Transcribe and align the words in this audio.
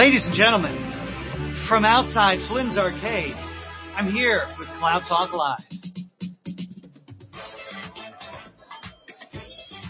Ladies 0.00 0.24
and 0.24 0.34
gentlemen, 0.34 0.74
from 1.68 1.84
outside 1.84 2.38
Flynn's 2.48 2.78
Arcade, 2.78 3.34
I'm 3.94 4.10
here 4.10 4.40
with 4.58 4.66
Cloud 4.78 5.02
Talk 5.06 5.34
Live. 5.34 5.58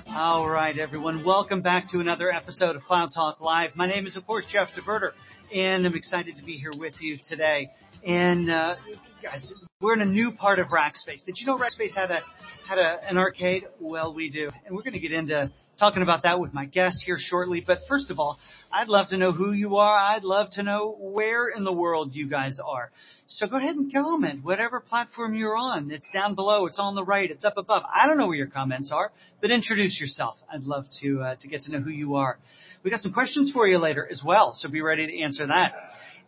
All 0.09 0.51
right, 0.51 0.77
everyone, 0.77 1.25
welcome 1.25 1.63
back 1.63 1.91
to 1.91 2.01
another 2.01 2.29
episode 2.29 2.75
of 2.75 2.83
Cloud 2.83 3.11
Talk 3.15 3.41
Live. 3.41 3.77
My 3.77 3.87
name 3.87 4.05
is, 4.05 4.17
of 4.17 4.27
course, 4.27 4.45
Jeff 4.53 4.71
DeVerter, 4.75 5.13
and 5.55 5.87
I'm 5.87 5.95
excited 5.95 6.37
to 6.39 6.45
be 6.45 6.55
here 6.55 6.73
with 6.77 6.95
you 7.01 7.17
today. 7.23 7.69
And 8.07 8.51
uh, 8.51 8.77
guys, 9.23 9.53
we're 9.81 9.95
in 9.95 10.01
a 10.01 10.07
new 10.07 10.33
part 10.33 10.59
of 10.59 10.69
Rackspace. 10.69 11.25
Did 11.27 11.37
you 11.37 11.47
know 11.47 11.59
Rackspace 11.59 11.95
had 11.95 12.11
a 12.11 12.21
had 12.67 12.79
a, 12.79 12.99
an 13.09 13.19
arcade? 13.19 13.65
Well, 13.79 14.15
we 14.15 14.31
do, 14.31 14.51
and 14.65 14.75
we're 14.75 14.83
going 14.83 14.95
to 14.95 15.01
get 15.01 15.13
into 15.13 15.51
talking 15.79 16.03
about 16.03 16.23
that 16.23 16.41
with 16.41 16.55
my 16.55 16.65
guest 16.65 17.03
here 17.05 17.17
shortly. 17.19 17.63
But 17.67 17.79
first 17.89 18.11
of 18.11 18.19
all, 18.19 18.39
I'd 18.73 18.89
love 18.89 19.09
to 19.09 19.19
know 19.19 19.33
who 19.33 19.53
you 19.53 19.77
are. 19.77 19.99
I'd 19.99 20.25
love 20.25 20.49
to 20.53 20.63
know 20.63 20.97
where 20.99 21.49
in 21.49 21.65
the 21.65 21.73
world 21.73 22.15
you 22.15 22.29
guys 22.29 22.59
are. 22.65 22.91
So 23.27 23.47
go 23.47 23.57
ahead 23.57 23.77
and 23.77 23.93
comment, 23.93 24.45
whatever 24.45 24.81
platform 24.81 25.35
you're 25.35 25.57
on. 25.57 25.91
It's 25.91 26.11
down 26.11 26.35
below. 26.35 26.67
It's 26.67 26.79
on 26.79 26.95
the 26.95 27.05
right. 27.05 27.31
It's 27.31 27.45
up 27.45 27.59
above. 27.59 27.83
I 27.95 28.07
don't 28.07 28.17
know 28.17 28.27
where 28.29 28.37
your 28.37 28.47
comments 28.47 28.91
are, 28.93 29.13
but 29.41 29.51
introduce 29.51 30.01
yourself. 30.01 30.37
I'd 30.53 30.65
love 30.65 30.87
to 31.03 31.21
uh, 31.21 31.35
to 31.41 31.49
get 31.49 31.63
to 31.63 31.73
know 31.73 31.81
who 31.81 31.91
you 31.91 32.17
are. 32.17 32.39
We 32.83 32.91
got 32.91 33.01
some 33.01 33.13
questions 33.13 33.51
for 33.53 33.67
you 33.67 33.79
later 33.79 34.09
as 34.11 34.23
well, 34.25 34.53
so 34.55 34.71
be 34.71 34.81
ready 34.81 35.07
to 35.07 35.23
answer 35.23 35.47
that. 35.47 35.73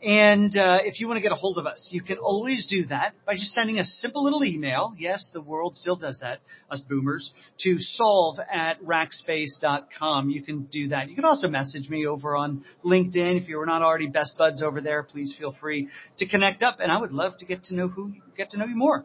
And 0.03 0.57
uh, 0.57 0.79
if 0.83 0.99
you 0.99 1.07
want 1.07 1.19
to 1.19 1.23
get 1.23 1.31
a 1.31 1.37
hold 1.37 1.59
of 1.59 1.67
us, 1.67 1.91
you 1.93 2.03
can 2.03 2.19
always 2.19 2.67
do 2.67 2.87
that 2.87 3.15
by 3.25 3.35
just 3.35 3.53
sending 3.53 3.79
a 3.79 3.85
simple 3.85 4.25
little 4.25 4.45
email. 4.45 4.95
Yes, 4.99 5.31
the 5.33 5.41
world 5.41 5.77
still 5.77 5.95
does 5.95 6.19
that, 6.21 6.41
us 6.71 6.81
boomers, 6.81 7.33
to 7.61 7.79
solve 7.79 8.39
at 8.53 8.83
rackspace.com. 8.83 10.31
You 10.31 10.43
can 10.43 10.65
do 10.65 10.89
that. 10.89 11.09
You 11.09 11.15
can 11.15 11.25
also 11.25 11.47
message 11.47 11.89
me 11.89 12.07
over 12.07 12.35
on 12.35 12.65
LinkedIn. 12.85 13.41
If 13.41 13.49
you're 13.49 13.65
not 13.65 13.83
already 13.83 14.09
best 14.09 14.37
buds 14.37 14.61
over 14.61 14.81
there, 14.81 15.05
please 15.05 15.35
feel 15.39 15.55
free 15.61 15.89
to 16.19 16.29
connect 16.29 16.65
up. 16.65 16.79
And 16.81 16.91
I 16.91 17.01
would 17.01 17.13
love 17.13 17.39
to 17.39 17.47
get 17.47 17.63
to 17.65 17.77
know 17.77 17.87
who, 17.87 18.13
get 18.37 18.51
to 18.51 18.59
know 18.59 18.67
you 18.67 18.77
more. 18.77 19.05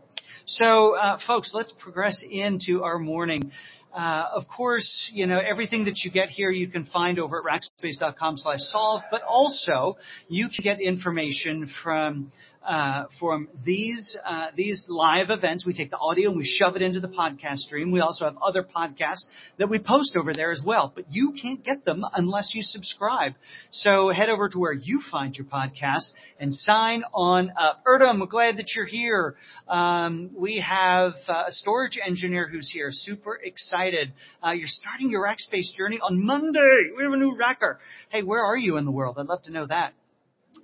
So, 0.50 0.96
uh, 0.96 1.20
folks, 1.28 1.52
let's 1.54 1.74
progress 1.78 2.24
into 2.28 2.84
our 2.84 2.98
morning. 2.98 3.52
Uh, 3.94 4.26
of 4.34 4.44
course, 4.56 5.10
you 5.14 5.26
know, 5.26 5.40
everything 5.40 5.86
that 5.86 6.02
you 6.04 6.12
get 6.12 6.30
here 6.30 6.52
you 6.52 6.68
can 6.68 6.86
find 6.86 7.20
over 7.20 7.40
at 7.40 7.46
rackspace.com 7.46 8.38
slash 8.38 8.60
solve, 8.72 9.02
but 9.10 9.24
also 9.24 9.98
you 10.28 10.50
can 10.50 10.64
get 10.64 10.82
information 10.82 11.70
from 11.84 12.32
uh, 12.68 13.06
from 13.18 13.48
these 13.66 14.18
uh, 14.26 14.48
these 14.54 14.86
live 14.90 15.30
events. 15.30 15.66
We 15.66 15.74
take 15.74 15.90
the 15.90 15.98
audio 15.98 16.30
and 16.30 16.38
we 16.38 16.46
shove 16.46 16.76
it 16.76 16.82
into 16.82 17.00
the 17.00 17.08
podcast 17.08 17.60
stream. 17.60 17.92
We 17.92 18.02
also 18.02 18.26
have 18.26 18.36
other 18.46 18.62
podcasts 18.62 19.26
that 19.58 19.70
we 19.70 19.80
post 19.80 20.18
over 20.18 20.34
there 20.34 20.52
as 20.52 20.62
well, 20.66 20.92
but 20.94 21.06
you 21.10 21.34
can't 21.42 21.64
get 21.64 21.86
them 21.86 22.04
unless 22.14 22.54
you 22.54 22.62
subscribe. 22.62 23.34
So 23.72 24.10
head 24.10 24.30
over 24.30 24.50
to 24.50 24.60
where 24.60 24.74
you 24.74 25.02
find 25.10 25.34
your 25.34 25.48
podcasts 25.48 26.12
and 26.40 26.54
sign 26.54 27.04
on 27.14 27.54
up. 27.58 27.84
Erdem, 27.88 28.10
I'm 28.10 28.26
glad 28.28 28.58
that 28.58 28.76
you're 28.76 28.86
here. 28.86 29.36
Um, 29.70 30.32
we 30.38 30.60
have 30.60 31.14
uh, 31.30 31.46
a 31.48 31.52
storage 31.52 31.98
engineer 32.06 32.50
who's 32.50 32.70
here. 32.70 32.90
Super 32.92 33.40
excited. 33.42 34.12
Uh, 34.46 34.52
you're 34.52 34.68
starting 34.68 35.10
your 35.10 35.26
Rackspace 35.26 35.74
journey 35.74 36.00
on 36.02 36.26
Monday. 36.26 36.92
We 36.98 37.04
have 37.04 37.14
a 37.14 37.18
new 37.18 37.38
racker. 37.38 37.78
Hey, 38.10 38.24
where 38.24 38.44
are 38.44 38.58
you 38.58 38.76
in 38.76 38.84
the 38.84 38.92
world? 38.92 39.16
I'd 39.18 39.28
love 39.28 39.44
to 39.44 39.52
know 39.52 39.68
that. 39.68 39.94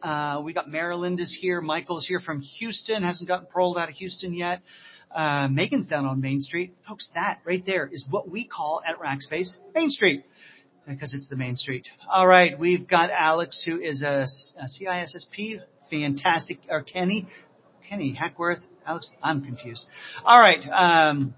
Uh, 0.01 0.41
we 0.43 0.53
got 0.53 0.69
Maryland 0.69 1.19
is 1.19 1.37
here. 1.39 1.61
Michael's 1.61 2.05
here 2.05 2.19
from 2.19 2.41
Houston. 2.41 3.03
Hasn't 3.03 3.27
gotten 3.27 3.47
paroled 3.51 3.77
out 3.77 3.89
of 3.89 3.95
Houston 3.95 4.33
yet. 4.33 4.61
Uh, 5.13 5.47
Megan's 5.47 5.87
down 5.87 6.05
on 6.05 6.21
Main 6.21 6.39
Street. 6.39 6.73
Folks, 6.87 7.09
that 7.13 7.39
right 7.45 7.63
there 7.65 7.87
is 7.91 8.05
what 8.09 8.29
we 8.29 8.47
call 8.47 8.81
at 8.87 8.99
Rackspace 8.99 9.55
Main 9.75 9.89
Street 9.89 10.25
because 10.87 11.13
it's 11.13 11.29
the 11.29 11.35
main 11.35 11.55
street. 11.55 11.87
All 12.11 12.27
right, 12.27 12.57
we've 12.57 12.87
got 12.87 13.09
Alex, 13.09 13.63
who 13.65 13.79
is 13.79 14.03
a, 14.03 14.25
a 14.59 14.65
CISSP, 14.65 15.61
fantastic, 15.89 16.57
or 16.69 16.83
Kenny, 16.83 17.27
Kenny 17.87 18.13
Hackworth. 18.13 18.59
Alex, 18.85 19.09
I'm 19.21 19.43
confused. 19.45 19.85
All 20.25 20.39
right, 20.39 20.61
um, 20.69 21.35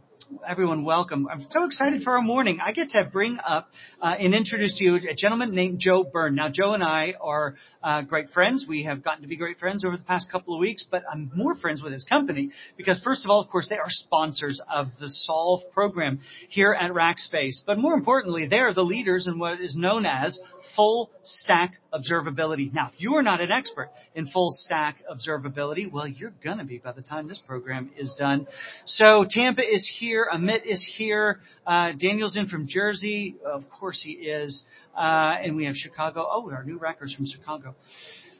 everyone 0.47 0.83
welcome. 0.83 1.27
I'm 1.31 1.41
so 1.49 1.65
excited 1.65 2.01
for 2.03 2.13
our 2.13 2.21
morning. 2.21 2.59
I 2.63 2.71
get 2.71 2.89
to 2.89 3.09
bring 3.11 3.37
up 3.45 3.69
uh, 4.01 4.13
and 4.19 4.33
introduce 4.33 4.77
to 4.77 4.83
you 4.83 4.95
a 4.95 5.13
gentleman 5.15 5.53
named 5.53 5.79
Joe 5.79 6.03
Byrne. 6.03 6.35
Now, 6.35 6.49
Joe 6.49 6.73
and 6.73 6.83
I 6.83 7.15
are 7.21 7.55
uh, 7.83 8.01
great 8.01 8.29
friends. 8.29 8.65
We 8.67 8.83
have 8.83 9.03
gotten 9.03 9.21
to 9.21 9.27
be 9.27 9.35
great 9.35 9.59
friends 9.59 9.83
over 9.85 9.97
the 9.97 10.03
past 10.03 10.31
couple 10.31 10.55
of 10.55 10.59
weeks, 10.59 10.85
but 10.89 11.03
I'm 11.11 11.31
more 11.35 11.55
friends 11.55 11.83
with 11.83 11.93
his 11.93 12.03
company 12.05 12.51
because, 12.77 13.01
first 13.03 13.25
of 13.25 13.31
all, 13.31 13.39
of 13.39 13.49
course, 13.49 13.67
they 13.69 13.77
are 13.77 13.89
sponsors 13.89 14.61
of 14.73 14.87
the 14.99 15.07
Solve 15.07 15.61
program 15.73 16.19
here 16.49 16.73
at 16.73 16.91
Rackspace. 16.91 17.63
But 17.65 17.77
more 17.77 17.93
importantly, 17.93 18.47
they 18.47 18.59
are 18.59 18.73
the 18.73 18.83
leaders 18.83 19.27
in 19.27 19.37
what 19.37 19.59
is 19.59 19.75
known 19.75 20.05
as 20.05 20.39
full 20.75 21.11
stack 21.21 21.75
observability. 21.95 22.73
Now, 22.73 22.89
if 22.93 22.99
you 22.99 23.15
are 23.15 23.23
not 23.23 23.41
an 23.41 23.51
expert 23.51 23.89
in 24.13 24.27
full 24.27 24.49
stack 24.51 24.97
observability, 25.11 25.91
well, 25.91 26.07
you're 26.07 26.33
going 26.43 26.57
to 26.57 26.65
be 26.65 26.77
by 26.77 26.91
the 26.91 27.01
time 27.01 27.27
this 27.27 27.41
program 27.45 27.91
is 27.97 28.15
done. 28.19 28.47
So 28.85 29.25
Tampa 29.29 29.61
is 29.61 29.91
here. 29.99 30.27
Amit 30.33 30.65
is 30.65 30.85
here. 30.97 31.39
Uh, 31.65 31.91
Daniel's 31.97 32.35
in 32.35 32.47
from 32.47 32.67
Jersey. 32.67 33.35
Of 33.45 33.63
course 33.69 34.01
he 34.03 34.11
is. 34.11 34.65
Uh, 34.95 35.35
and 35.43 35.55
we 35.55 35.65
have 35.65 35.75
Chicago. 35.75 36.27
Oh, 36.29 36.49
our 36.51 36.63
new 36.63 36.79
rackers 36.79 37.15
from 37.15 37.25
Chicago. 37.25 37.75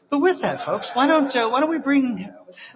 But 0.10 0.20
with 0.20 0.42
that, 0.42 0.66
folks, 0.66 0.90
why 0.94 1.08
don't 1.08 1.36
uh, 1.36 1.50
why 1.50 1.62
don't 1.62 1.70
we 1.70 1.80
bring 1.80 2.30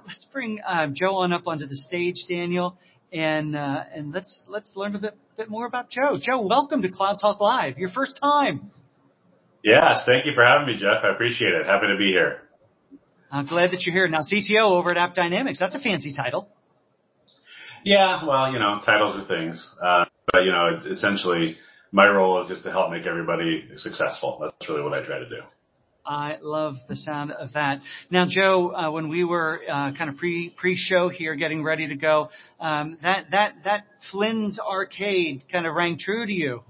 let's 0.05 0.27
bring 0.33 0.59
uh, 0.67 0.87
Joe 0.91 1.17
on 1.17 1.31
up 1.31 1.43
onto 1.45 1.67
the 1.67 1.75
stage, 1.75 2.25
Daniel, 2.27 2.75
and 3.13 3.55
uh, 3.55 3.83
and 3.93 4.11
let's 4.11 4.45
let's 4.49 4.73
learn 4.75 4.95
a 4.95 4.99
bit 4.99 5.15
bit 5.37 5.47
more 5.49 5.67
about 5.67 5.89
Joe. 5.89 6.17
Joe, 6.19 6.41
welcome 6.41 6.81
to 6.81 6.89
Cloud 6.89 7.19
Talk 7.21 7.39
Live. 7.39 7.77
Your 7.77 7.89
first 7.89 8.19
time. 8.21 8.71
Yes, 9.63 10.03
thank 10.05 10.25
you 10.25 10.33
for 10.33 10.43
having 10.43 10.67
me, 10.67 10.79
Jeff. 10.79 11.03
I 11.03 11.11
appreciate 11.11 11.53
it. 11.53 11.65
Happy 11.65 11.87
to 11.87 11.97
be 11.97 12.07
here. 12.07 12.41
I'm 13.31 13.45
glad 13.45 13.71
that 13.71 13.85
you're 13.85 13.93
here. 13.93 14.07
Now, 14.07 14.21
CTO 14.21 14.71
over 14.71 14.95
at 14.95 14.97
AppDynamics. 14.97 15.59
That's 15.59 15.75
a 15.75 15.79
fancy 15.79 16.13
title. 16.15 16.49
Yeah, 17.83 18.25
well, 18.25 18.51
you 18.51 18.59
know, 18.59 18.79
titles 18.85 19.15
are 19.15 19.37
things. 19.37 19.69
Uh, 19.81 20.05
but, 20.31 20.43
you 20.43 20.51
know, 20.51 20.79
essentially, 20.91 21.57
my 21.91 22.07
role 22.07 22.41
is 22.43 22.49
just 22.49 22.63
to 22.63 22.71
help 22.71 22.91
make 22.91 23.05
everybody 23.05 23.67
successful. 23.77 24.39
That's 24.41 24.69
really 24.69 24.81
what 24.81 24.93
I 24.93 25.05
try 25.05 25.19
to 25.19 25.29
do. 25.29 25.41
I 26.05 26.37
love 26.41 26.75
the 26.87 26.95
sound 26.95 27.31
of 27.31 27.53
that. 27.53 27.81
Now, 28.09 28.25
Joe, 28.27 28.73
uh, 28.73 28.91
when 28.91 29.09
we 29.09 29.23
were 29.23 29.59
uh, 29.69 29.91
kind 29.95 30.09
of 30.09 30.17
pre 30.17 30.49
pre 30.57 30.75
show 30.75 31.09
here, 31.09 31.35
getting 31.35 31.63
ready 31.63 31.87
to 31.87 31.95
go, 31.95 32.29
um, 32.59 32.97
that 33.03 33.25
that 33.31 33.53
that 33.65 33.83
Flynn's 34.11 34.59
Arcade 34.59 35.43
kind 35.51 35.67
of 35.67 35.75
rang 35.75 35.99
true 35.99 36.25
to 36.25 36.31
you. 36.31 36.63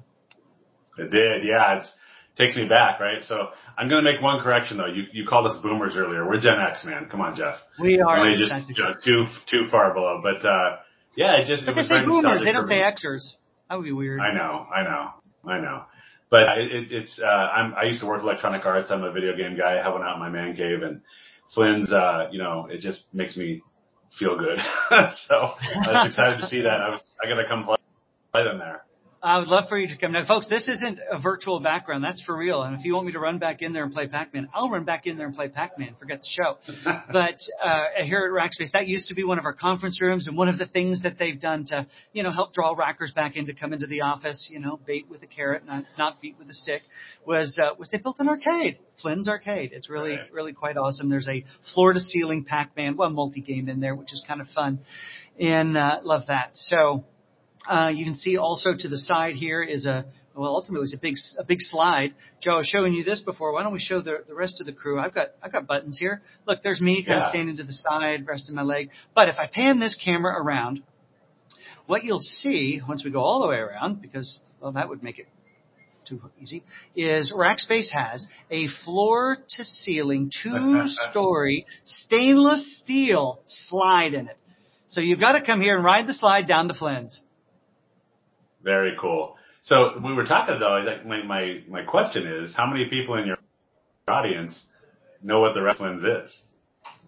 It 0.98 1.10
did, 1.12 1.46
yeah. 1.46 1.80
It's 1.80 1.94
takes 2.40 2.56
me 2.56 2.68
back, 2.68 3.00
right? 3.00 3.24
So 3.24 3.50
I'm 3.78 3.90
going 3.90 4.04
to 4.04 4.12
make 4.12 4.22
one 4.22 4.42
correction 4.42 4.78
though. 4.78 4.88
You 4.88 5.04
you 5.12 5.28
called 5.28 5.46
us 5.46 5.58
boomers 5.62 5.94
earlier. 5.96 6.28
We're 6.28 6.40
Gen 6.40 6.60
X, 6.60 6.86
man. 6.86 7.08
Come 7.12 7.22
on, 7.22 7.36
Jeff. 7.36 7.56
We 7.80 8.00
are. 8.00 8.20
Only 8.20 8.38
just 8.38 8.70
you 8.70 8.84
know, 8.84 8.94
too 9.04 9.26
too 9.50 9.70
far 9.70 9.94
below, 9.94 10.22
but 10.24 10.48
uh, 10.48 10.78
yeah, 11.16 11.36
it 11.38 11.48
just. 11.48 11.66
But 11.66 11.74
it 11.74 11.76
they 11.76 11.84
say 11.84 12.06
boomers. 12.06 12.42
They 12.44 12.52
don't 12.52 12.68
say. 12.68 12.82
Xers. 12.82 13.34
That 13.70 13.76
would 13.76 13.84
be 13.86 13.92
weird. 13.92 14.20
I 14.20 14.34
know, 14.34 14.66
I 14.74 14.84
know, 14.84 15.10
I 15.52 15.60
know. 15.60 15.84
But 16.32 16.58
it, 16.58 16.72
it, 16.72 16.92
it's 16.92 17.20
uh, 17.24 17.28
I'm, 17.28 17.74
I 17.76 17.84
used 17.84 18.02
to 18.02 18.08
work 18.08 18.24
Electronic 18.24 18.66
Arts. 18.66 18.90
I'm 18.90 19.04
a 19.04 19.12
video 19.12 19.36
game 19.36 19.58
guy. 19.58 19.78
I 19.78 19.84
have 19.84 19.94
one 19.94 20.04
out 20.04 20.16
in 20.16 20.20
my 20.20 20.30
man 20.30 20.56
cave, 20.56 20.82
and 20.82 21.02
Flynn's. 21.54 21.92
Uh, 21.92 22.30
you 22.32 22.40
know, 22.40 22.68
it 22.70 22.82
just 22.82 23.06
makes 23.14 23.36
me 23.38 23.62
feel 24.18 24.38
good. 24.38 24.58
so 24.90 25.36
I 25.36 25.92
was 25.92 26.08
excited 26.08 26.40
to 26.40 26.48
see 26.48 26.62
that. 26.62 26.82
I 26.82 26.90
was 26.90 27.02
I 27.24 27.28
got 27.30 27.42
to 27.42 27.48
come 27.48 27.66
play, 27.66 27.78
play 28.34 28.44
them 28.44 28.60
there. 28.60 28.84
I 29.22 29.38
would 29.40 29.50
love 29.50 29.66
for 29.68 29.78
you 29.78 29.90
to 29.90 29.98
come 29.98 30.14
now, 30.14 30.26
folks. 30.26 30.48
This 30.48 30.70
isn't 30.70 30.98
a 31.12 31.20
virtual 31.20 31.60
background. 31.60 32.06
That's 32.06 32.24
for 32.24 32.38
real. 32.38 32.62
And 32.64 32.80
if 32.80 32.86
you 32.86 32.94
want 32.94 33.06
me 33.06 33.12
to 33.12 33.20
run 33.20 33.38
back 33.38 33.62
in 33.62 33.74
there 33.74 33.84
and 33.84 33.92
play 33.92 34.08
Pac-Man, 34.08 34.48
I'll 34.54 34.70
run 34.70 34.86
back 34.86 35.08
in 35.08 35.18
there 35.18 35.28
and 35.28 35.36
play 35.36 35.50
Pac-Man. 35.50 35.96
Forget 36.00 36.22
the 36.22 36.28
show. 36.42 36.56
but 37.12 37.36
uh, 37.62 37.84
here 38.04 38.20
at 38.20 38.32
Rackspace, 38.32 38.72
that 38.72 38.88
used 38.88 39.10
to 39.10 39.16
be 39.16 39.26
one 39.26 39.38
of 39.38 39.44
our 39.44 39.52
conference 39.54 40.00
rooms, 40.02 40.30
and 40.30 40.38
one 40.38 40.48
of 40.48 40.58
the 40.58 40.66
things 40.68 41.02
that 41.04 41.18
they've 41.20 41.40
done 41.40 41.66
to, 41.68 41.86
you 42.14 42.24
know, 42.24 42.32
help 42.32 42.54
draw 42.54 42.74
rackers 42.74 43.14
back 43.14 43.36
in 43.36 43.46
to 43.48 43.54
come 43.54 43.74
into 43.74 43.88
the 43.88 44.02
office, 44.02 44.48
you 44.50 44.60
know, 44.60 44.80
bait 44.88 45.08
with 45.10 45.22
a 45.22 45.28
carrot, 45.28 45.66
not 45.66 45.84
not 45.98 46.22
beat 46.22 46.38
with 46.40 46.48
a 46.50 46.54
stick, 46.54 46.82
was 47.26 47.60
uh, 47.62 47.76
was 47.78 47.90
they 47.90 47.98
built 47.98 48.16
an 48.20 48.30
arcade, 48.30 48.80
Flynn's 49.02 49.28
Arcade. 49.28 49.72
It's 49.74 49.90
really 49.90 50.12
Right. 50.16 50.32
really 50.32 50.54
quite 50.54 50.78
awesome. 50.78 51.10
There's 51.10 51.28
a 51.28 51.44
floor 51.74 51.92
to 51.92 52.00
ceiling 52.00 52.46
Pac-Man, 52.46 52.96
well, 52.96 53.10
multi-game 53.10 53.68
in 53.68 53.82
there, 53.82 53.96
which 53.96 54.14
is 54.14 54.24
kind 54.26 54.40
of 54.40 54.48
fun, 54.56 54.80
and 55.38 55.78
uh, 55.78 56.00
love 56.04 56.28
that. 56.30 56.52
So. 56.54 57.04
Uh, 57.68 57.92
you 57.94 58.06
can 58.06 58.16
see 58.16 58.38
also 58.38 58.72
to 58.78 58.88
the 58.88 58.98
side 58.98 59.36
here 59.36 59.62
is 59.62 59.86
a 59.86 60.06
well, 60.36 60.56
ultimately 60.56 60.86
it's 60.86 60.94
a 60.94 60.98
big 60.98 61.16
a 61.38 61.44
big 61.44 61.60
slide. 61.60 62.14
Joe, 62.42 62.54
I 62.54 62.58
was 62.58 62.68
showing 62.68 62.94
you 62.94 63.04
this 63.04 63.20
before. 63.20 63.52
Why 63.52 63.64
don't 63.64 63.74
we 63.74 63.80
show 63.80 64.02
the 64.02 64.24
the 64.26 64.36
rest 64.36 64.62
of 64.62 64.68
the 64.68 64.74
crew? 64.74 65.00
I've 65.00 65.14
got 65.14 65.30
I've 65.44 65.52
got 65.52 65.68
buttons 65.68 65.98
here. 65.98 66.22
Look, 66.48 66.62
there's 66.64 66.80
me 66.80 67.04
kind 67.06 67.20
of 67.20 67.30
standing 67.30 67.58
to 67.58 67.64
the 67.64 67.74
side, 67.74 68.26
resting 68.26 68.56
my 68.56 68.62
leg. 68.62 68.90
But 69.14 69.28
if 69.28 69.36
I 69.38 69.48
pan 69.48 69.80
this 69.80 70.00
camera 70.04 70.42
around, 70.42 70.82
what 71.88 72.04
you'll 72.04 72.20
see 72.20 72.80
once 72.88 73.04
we 73.04 73.12
go 73.12 73.20
all 73.20 73.42
the 73.42 73.48
way 73.48 73.58
around, 73.58 74.02
because 74.02 74.40
well, 74.62 74.72
that 74.74 74.88
would 74.88 75.04
make 75.04 75.20
it 75.20 75.28
too 76.08 76.22
easy, 76.42 76.64
is 76.96 77.34
Rackspace 77.36 77.92
has 77.92 78.26
a 78.50 78.68
floor 78.86 79.40
to 79.58 79.64
ceiling 79.66 80.32
two 80.44 80.84
story 81.10 81.66
stainless 81.84 82.80
steel 82.80 83.42
slide 83.46 84.14
in 84.14 84.28
it. 84.28 84.38
So 84.88 85.02
you've 85.02 85.20
got 85.20 85.34
to 85.34 85.46
come 85.46 85.62
here 85.62 85.76
and 85.76 85.84
ride 85.84 86.08
the 86.08 86.14
slide 86.14 86.48
down 86.48 86.68
to 86.70 86.74
Flynn's. 86.74 87.22
Very 88.64 88.94
cool. 89.00 89.36
So 89.64 90.00
we 90.04 90.14
were 90.14 90.26
talking 90.26 90.60
though. 90.60 90.78
Like 90.86 91.06
my 91.06 91.24
my 91.24 91.60
my 91.68 91.84
question 91.84 92.26
is, 92.28 92.54
how 92.56 92.66
many 92.68 92.86
people 92.90 93.16
in 93.16 93.26
your 93.28 93.38
audience 94.08 94.64
know 95.22 95.42
what 95.42 95.54
the 95.54 95.62
rest 95.62 95.80
Flynn's 95.80 96.04
is. 96.04 96.42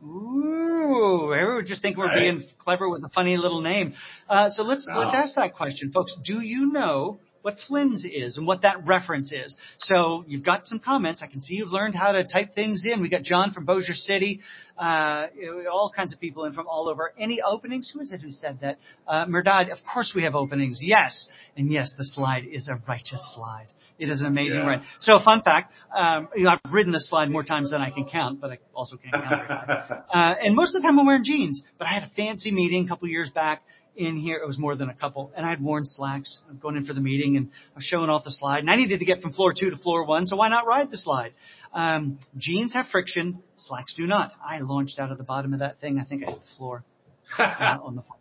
Ooh, 0.03 1.27
we 1.29 1.63
just 1.63 1.81
think 1.81 1.97
we're 1.97 2.07
Right. 2.07 2.19
being 2.19 2.43
clever 2.57 2.89
with 2.89 3.03
a 3.03 3.09
funny 3.09 3.37
little 3.37 3.61
name. 3.61 3.93
Uh, 4.29 4.49
so 4.49 4.63
let's 4.63 4.87
No. 4.87 4.99
let's 4.99 5.13
ask 5.15 5.35
that 5.35 5.53
question, 5.53 5.91
folks. 5.91 6.15
Do 6.25 6.41
you 6.41 6.71
know 6.71 7.19
what 7.41 7.55
Flynn's 7.67 8.05
is 8.05 8.37
and 8.37 8.45
what 8.47 8.61
that 8.61 8.85
reference 8.85 9.31
is? 9.31 9.55
So 9.79 10.23
you've 10.27 10.43
got 10.45 10.67
some 10.67 10.79
comments. 10.79 11.21
I 11.23 11.27
can 11.27 11.41
see 11.41 11.55
you've 11.55 11.71
learned 11.71 11.95
how 11.95 12.11
to 12.11 12.23
type 12.23 12.53
things 12.53 12.83
in. 12.85 13.01
We 13.01 13.09
got 13.09 13.23
John 13.23 13.51
from 13.51 13.65
Bossier 13.65 13.93
City, 13.93 14.41
uh, 14.77 15.27
all 15.71 15.91
kinds 15.95 16.13
of 16.13 16.19
people 16.19 16.45
in 16.45 16.53
from 16.53 16.67
all 16.67 16.87
over. 16.89 17.13
Any 17.17 17.41
openings? 17.41 17.91
Who 17.93 18.01
is 18.01 18.11
it 18.11 18.21
who 18.21 18.31
said 18.31 18.59
that? 18.61 18.77
Uh, 19.07 19.25
Merdad, 19.25 19.71
of 19.71 19.79
course 19.93 20.13
we 20.15 20.23
have 20.23 20.35
openings. 20.35 20.79
Yes, 20.83 21.27
and 21.57 21.71
yes, 21.71 21.93
the 21.97 22.03
slide 22.03 22.45
is 22.45 22.69
a 22.69 22.75
righteous 22.87 23.21
slide. 23.35 23.67
It 23.99 24.09
is 24.09 24.21
an 24.21 24.27
amazing 24.27 24.61
Yeah. 24.61 24.67
ride. 24.67 24.81
So, 24.99 25.19
fun 25.19 25.43
fact: 25.43 25.71
um, 25.95 26.27
you 26.35 26.43
know, 26.45 26.51
I've 26.65 26.73
ridden 26.73 26.91
this 26.91 27.07
slide 27.07 27.29
more 27.29 27.43
times 27.43 27.69
than 27.69 27.81
I 27.81 27.91
can 27.91 28.05
count, 28.05 28.41
but 28.41 28.49
I 28.49 28.57
also 28.73 28.97
can't 28.97 29.13
count. 29.23 29.41
Uh, 30.11 30.35
and 30.43 30.55
most 30.55 30.75
of 30.75 30.81
the 30.81 30.87
time 30.87 30.99
I'm 30.99 31.05
wearing 31.05 31.23
jeans, 31.23 31.61
but 31.77 31.87
I 31.87 31.91
had 31.91 32.03
a 32.03 32.09
fancy 32.17 32.51
meeting 32.51 32.85
a 32.85 32.87
couple 32.87 33.07
years 33.07 33.29
back 33.29 33.61
in 33.95 34.17
here. 34.17 34.37
It 34.37 34.47
was 34.47 34.57
more 34.57 34.75
than 34.75 34.89
a 34.89 34.93
couple, 34.93 35.31
and 35.35 35.45
I 35.45 35.49
had 35.49 35.61
worn 35.61 35.85
slacks. 35.85 36.41
I'm 36.49 36.57
going 36.59 36.75
in 36.77 36.85
for 36.85 36.93
the 36.93 37.01
meeting, 37.01 37.37
and 37.37 37.49
I 37.73 37.75
was 37.75 37.83
showing 37.83 38.09
off 38.09 38.23
the 38.23 38.31
slide. 38.31 38.59
And 38.59 38.69
I 38.69 38.75
needed 38.75 38.99
to 38.99 39.05
get 39.05 39.21
from 39.21 39.33
floor 39.33 39.53
two 39.57 39.69
to 39.69 39.77
floor 39.77 40.05
one, 40.05 40.25
so 40.27 40.35
why 40.37 40.49
not 40.49 40.65
ride 40.65 40.89
the 40.91 40.97
slide? 40.97 41.33
Um, 41.73 42.19
jeans 42.37 42.73
have 42.73 42.87
friction, 42.87 43.43
slacks 43.55 43.95
do 43.95 44.07
not. 44.07 44.31
I 44.43 44.59
launched 44.59 44.99
out 44.99 45.11
of 45.11 45.17
the 45.17 45.23
bottom 45.23 45.53
of 45.53 45.59
that 45.59 45.79
thing. 45.79 45.99
I 45.99 46.03
think 46.03 46.23
I 46.25 46.31
hit 46.31 46.39
the 46.41 46.57
floor 46.57 46.83
on 47.39 47.95
the 47.95 48.01
floor. 48.01 48.19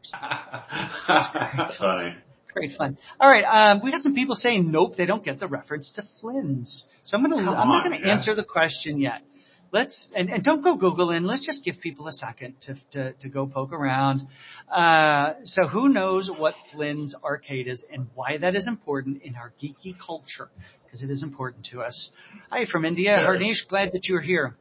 That's 1.08 1.78
funny. 1.78 2.14
Great 2.52 2.72
fun. 2.76 2.98
All 3.20 3.28
right, 3.30 3.44
um, 3.44 3.80
we 3.82 3.92
got 3.92 4.02
some 4.02 4.14
people 4.14 4.34
saying 4.34 4.70
nope, 4.72 4.96
they 4.96 5.06
don't 5.06 5.24
get 5.24 5.38
the 5.38 5.46
reference 5.46 5.92
to 5.96 6.02
Flynn's. 6.20 6.86
So 7.04 7.16
I'm 7.16 7.22
gonna, 7.22 7.36
Come 7.36 7.48
I'm 7.48 7.68
not 7.68 7.84
gonna 7.84 7.98
yeah. 8.00 8.12
answer 8.12 8.34
the 8.34 8.44
question 8.44 9.00
yet. 9.00 9.22
Let's 9.72 10.10
and, 10.14 10.28
and 10.30 10.42
don't 10.42 10.62
go 10.62 10.74
Google 10.74 11.10
in. 11.10 11.24
Let's 11.24 11.46
just 11.46 11.64
give 11.64 11.76
people 11.80 12.08
a 12.08 12.12
second 12.12 12.54
to 12.62 12.74
to, 12.92 13.12
to 13.12 13.28
go 13.28 13.46
poke 13.46 13.72
around. 13.72 14.22
Uh, 14.68 15.34
so 15.44 15.68
who 15.68 15.88
knows 15.88 16.30
what 16.36 16.54
Flynn's 16.72 17.14
arcade 17.22 17.68
is 17.68 17.86
and 17.92 18.08
why 18.14 18.38
that 18.38 18.56
is 18.56 18.66
important 18.66 19.22
in 19.22 19.36
our 19.36 19.52
geeky 19.62 19.94
culture 20.04 20.48
because 20.84 21.02
it 21.02 21.10
is 21.10 21.22
important 21.22 21.66
to 21.66 21.82
us. 21.82 22.10
Hi 22.50 22.66
from 22.70 22.84
India. 22.84 23.16
Harnish. 23.16 23.66
Glad 23.68 23.92
that 23.92 24.06
you're 24.08 24.20
here. 24.20 24.56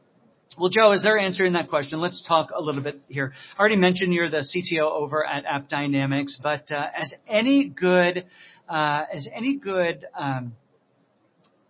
Well, 0.58 0.68
Joe, 0.68 0.90
as 0.90 1.02
they're 1.02 1.18
answering 1.18 1.52
that 1.52 1.68
question, 1.68 2.00
let's 2.00 2.24
talk 2.26 2.50
a 2.54 2.60
little 2.60 2.82
bit 2.82 3.00
here. 3.08 3.32
I 3.56 3.60
already 3.60 3.76
mentioned 3.76 4.12
you're 4.12 4.30
the 4.30 4.44
CTO 4.44 4.82
over 4.82 5.24
at 5.24 5.44
App 5.44 5.68
Dynamics, 5.68 6.40
but 6.42 6.70
uh, 6.72 6.86
as 6.94 7.14
any 7.28 7.68
good, 7.68 8.26
uh, 8.68 9.04
as 9.14 9.28
any 9.32 9.58
good, 9.58 10.04
um, 10.18 10.54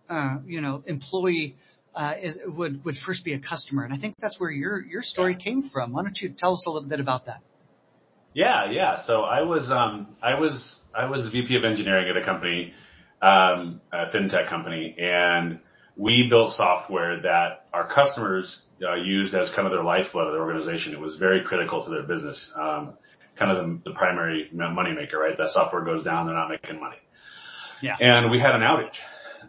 uh, 0.09 0.37
you 0.45 0.61
know, 0.61 0.83
employee 0.87 1.55
uh, 1.95 2.13
is, 2.21 2.37
would 2.45 2.83
would 2.85 2.95
first 3.05 3.25
be 3.25 3.33
a 3.33 3.39
customer, 3.39 3.83
and 3.83 3.93
I 3.93 3.97
think 3.97 4.15
that's 4.19 4.39
where 4.39 4.51
your 4.51 4.79
your 4.81 5.01
story 5.03 5.35
came 5.35 5.69
from. 5.69 5.91
Why 5.91 6.03
don't 6.03 6.17
you 6.17 6.33
tell 6.37 6.53
us 6.53 6.65
a 6.67 6.71
little 6.71 6.87
bit 6.87 6.99
about 6.99 7.25
that? 7.25 7.41
Yeah, 8.33 8.71
yeah. 8.71 9.03
So 9.05 9.21
I 9.21 9.41
was, 9.41 9.69
um, 9.71 10.15
I 10.21 10.39
was, 10.39 10.75
I 10.95 11.09
was 11.09 11.25
VP 11.31 11.55
of 11.55 11.65
engineering 11.65 12.09
at 12.09 12.21
a 12.21 12.25
company, 12.25 12.73
um, 13.21 13.81
a 13.91 14.05
fintech 14.15 14.49
company, 14.49 14.95
and 14.97 15.59
we 15.97 16.27
built 16.29 16.53
software 16.53 17.21
that 17.21 17.65
our 17.73 17.93
customers 17.93 18.61
uh, 18.81 18.95
used 18.95 19.35
as 19.35 19.49
kind 19.53 19.67
of 19.67 19.73
their 19.73 19.83
lifeblood 19.83 20.27
of 20.27 20.33
their 20.33 20.41
organization. 20.41 20.93
It 20.93 20.99
was 20.99 21.17
very 21.17 21.43
critical 21.43 21.83
to 21.83 21.89
their 21.89 22.03
business, 22.03 22.49
um, 22.55 22.93
kind 23.37 23.51
of 23.51 23.65
the, 23.65 23.89
the 23.89 23.95
primary 23.95 24.49
money 24.53 24.93
maker, 24.93 25.19
right? 25.19 25.37
That 25.37 25.49
software 25.51 25.83
goes 25.83 26.03
down, 26.03 26.25
they're 26.25 26.35
not 26.35 26.49
making 26.49 26.79
money. 26.79 26.97
Yeah. 27.81 27.97
And 27.99 28.31
we 28.31 28.39
had 28.39 28.55
an 28.55 28.61
outage 28.61 28.95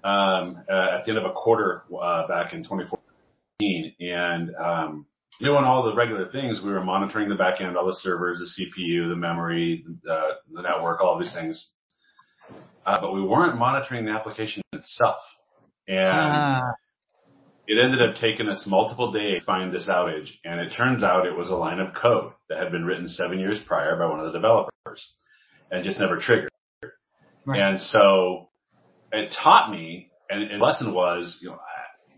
at 0.04 1.04
the 1.04 1.10
end 1.10 1.18
of 1.18 1.24
a 1.24 1.32
quarter 1.32 1.84
uh, 2.00 2.26
back 2.28 2.52
in 2.52 2.62
2014, 2.62 3.94
and 4.00 4.50
um, 4.56 5.06
doing 5.40 5.64
all 5.64 5.84
the 5.84 5.94
regular 5.94 6.30
things. 6.30 6.60
We 6.62 6.70
were 6.72 6.84
monitoring 6.84 7.28
the 7.28 7.34
back 7.34 7.60
end, 7.60 7.76
all 7.76 7.86
the 7.86 7.94
servers, 7.94 8.38
the 8.38 8.64
CPU, 8.64 9.08
the 9.08 9.16
memory, 9.16 9.84
the, 10.02 10.20
the 10.52 10.62
network, 10.62 11.00
all 11.00 11.18
these 11.18 11.32
things. 11.32 11.70
Uh, 12.84 13.00
but 13.00 13.12
we 13.12 13.22
weren't 13.22 13.58
monitoring 13.58 14.04
the 14.04 14.12
application 14.12 14.62
itself. 14.72 15.22
And 15.88 15.98
Ah, 15.98 16.60
it 17.66 17.78
ended 17.82 18.02
up 18.02 18.16
taking 18.20 18.48
us 18.48 18.64
multiple 18.66 19.12
days 19.12 19.40
to 19.40 19.46
find 19.46 19.72
this 19.72 19.88
outage. 19.88 20.28
And 20.44 20.60
it 20.60 20.74
turns 20.76 21.02
out 21.02 21.26
it 21.26 21.36
was 21.36 21.48
a 21.48 21.54
line 21.54 21.78
of 21.78 21.94
code 21.94 22.32
that 22.48 22.58
had 22.58 22.72
been 22.72 22.84
written 22.84 23.08
seven 23.08 23.38
years 23.38 23.60
prior 23.66 23.96
by 23.96 24.06
one 24.06 24.20
of 24.20 24.26
the 24.26 24.32
developers 24.32 24.70
and 25.70 25.84
just 25.84 26.00
never 26.00 26.18
triggered. 26.18 26.50
right. 27.46 27.58
It 29.12 29.32
taught 29.42 29.70
me, 29.70 30.10
and, 30.30 30.60
the 30.60 30.64
lesson 30.64 30.94
was, 30.94 31.38
you 31.42 31.50
know, 31.50 31.58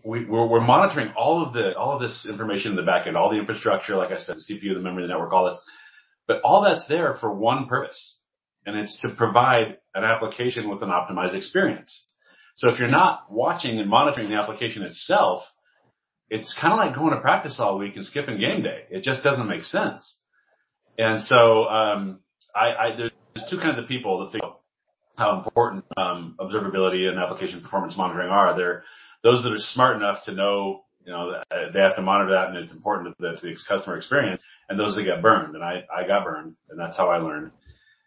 we, 0.05 0.25
we're, 0.25 0.47
we're 0.47 0.61
monitoring 0.61 1.11
all 1.17 1.45
of 1.45 1.53
the 1.53 1.75
all 1.75 1.95
of 1.95 2.01
this 2.01 2.27
information 2.29 2.71
in 2.71 2.77
the 2.77 2.83
back 2.83 3.07
end, 3.07 3.17
all 3.17 3.31
the 3.31 3.39
infrastructure, 3.39 3.95
like 3.95 4.11
I 4.11 4.19
said, 4.19 4.37
the 4.37 4.53
CPU, 4.53 4.75
the 4.75 4.79
memory, 4.79 5.03
the 5.03 5.09
network, 5.09 5.33
all 5.33 5.45
this, 5.45 5.59
but 6.27 6.41
all 6.43 6.63
that's 6.63 6.87
there 6.87 7.15
for 7.19 7.33
one 7.33 7.67
purpose, 7.67 8.17
and 8.65 8.77
it's 8.77 8.99
to 9.01 9.15
provide 9.15 9.77
an 9.95 10.03
application 10.03 10.69
with 10.69 10.83
an 10.83 10.89
optimized 10.89 11.35
experience. 11.35 12.05
So 12.55 12.69
if 12.69 12.79
you're 12.79 12.87
not 12.87 13.31
watching 13.31 13.79
and 13.79 13.89
monitoring 13.89 14.29
the 14.29 14.37
application 14.37 14.83
itself, 14.83 15.43
it's 16.29 16.55
kind 16.59 16.73
of 16.73 16.79
like 16.79 16.95
going 16.95 17.13
to 17.13 17.19
practice 17.19 17.57
all 17.59 17.77
week 17.77 17.95
and 17.95 18.05
skipping 18.05 18.39
game 18.39 18.63
day. 18.63 18.83
It 18.89 19.03
just 19.03 19.23
doesn't 19.23 19.47
make 19.47 19.65
sense. 19.65 20.19
And 20.97 21.21
so 21.21 21.65
um, 21.65 22.19
I, 22.55 22.67
I 22.67 22.95
there's 22.97 23.11
two 23.49 23.57
kinds 23.57 23.79
of 23.79 23.87
people 23.87 24.19
that 24.19 24.31
think 24.31 24.43
how 25.17 25.37
important 25.37 25.85
um, 25.97 26.35
observability 26.39 27.07
and 27.07 27.19
application 27.19 27.61
performance 27.61 27.95
monitoring 27.97 28.29
are. 28.29 28.55
They're 28.57 28.83
those 29.23 29.43
that 29.43 29.51
are 29.51 29.59
smart 29.59 29.95
enough 29.95 30.23
to 30.25 30.33
know, 30.33 30.85
you 31.03 31.11
know, 31.11 31.41
they 31.73 31.79
have 31.79 31.95
to 31.95 32.01
monitor 32.01 32.31
that 32.31 32.49
and 32.49 32.57
it's 32.57 32.71
important 32.71 33.15
to 33.15 33.15
the, 33.19 33.35
to 33.37 33.41
the 33.41 33.55
customer 33.67 33.97
experience, 33.97 34.41
and 34.69 34.79
those 34.79 34.95
that 34.95 35.03
get 35.03 35.21
burned. 35.21 35.55
And 35.55 35.63
I, 35.63 35.83
I 35.93 36.07
got 36.07 36.23
burned, 36.23 36.55
and 36.69 36.79
that's 36.79 36.97
how 36.97 37.09
I 37.09 37.17
learned. 37.17 37.51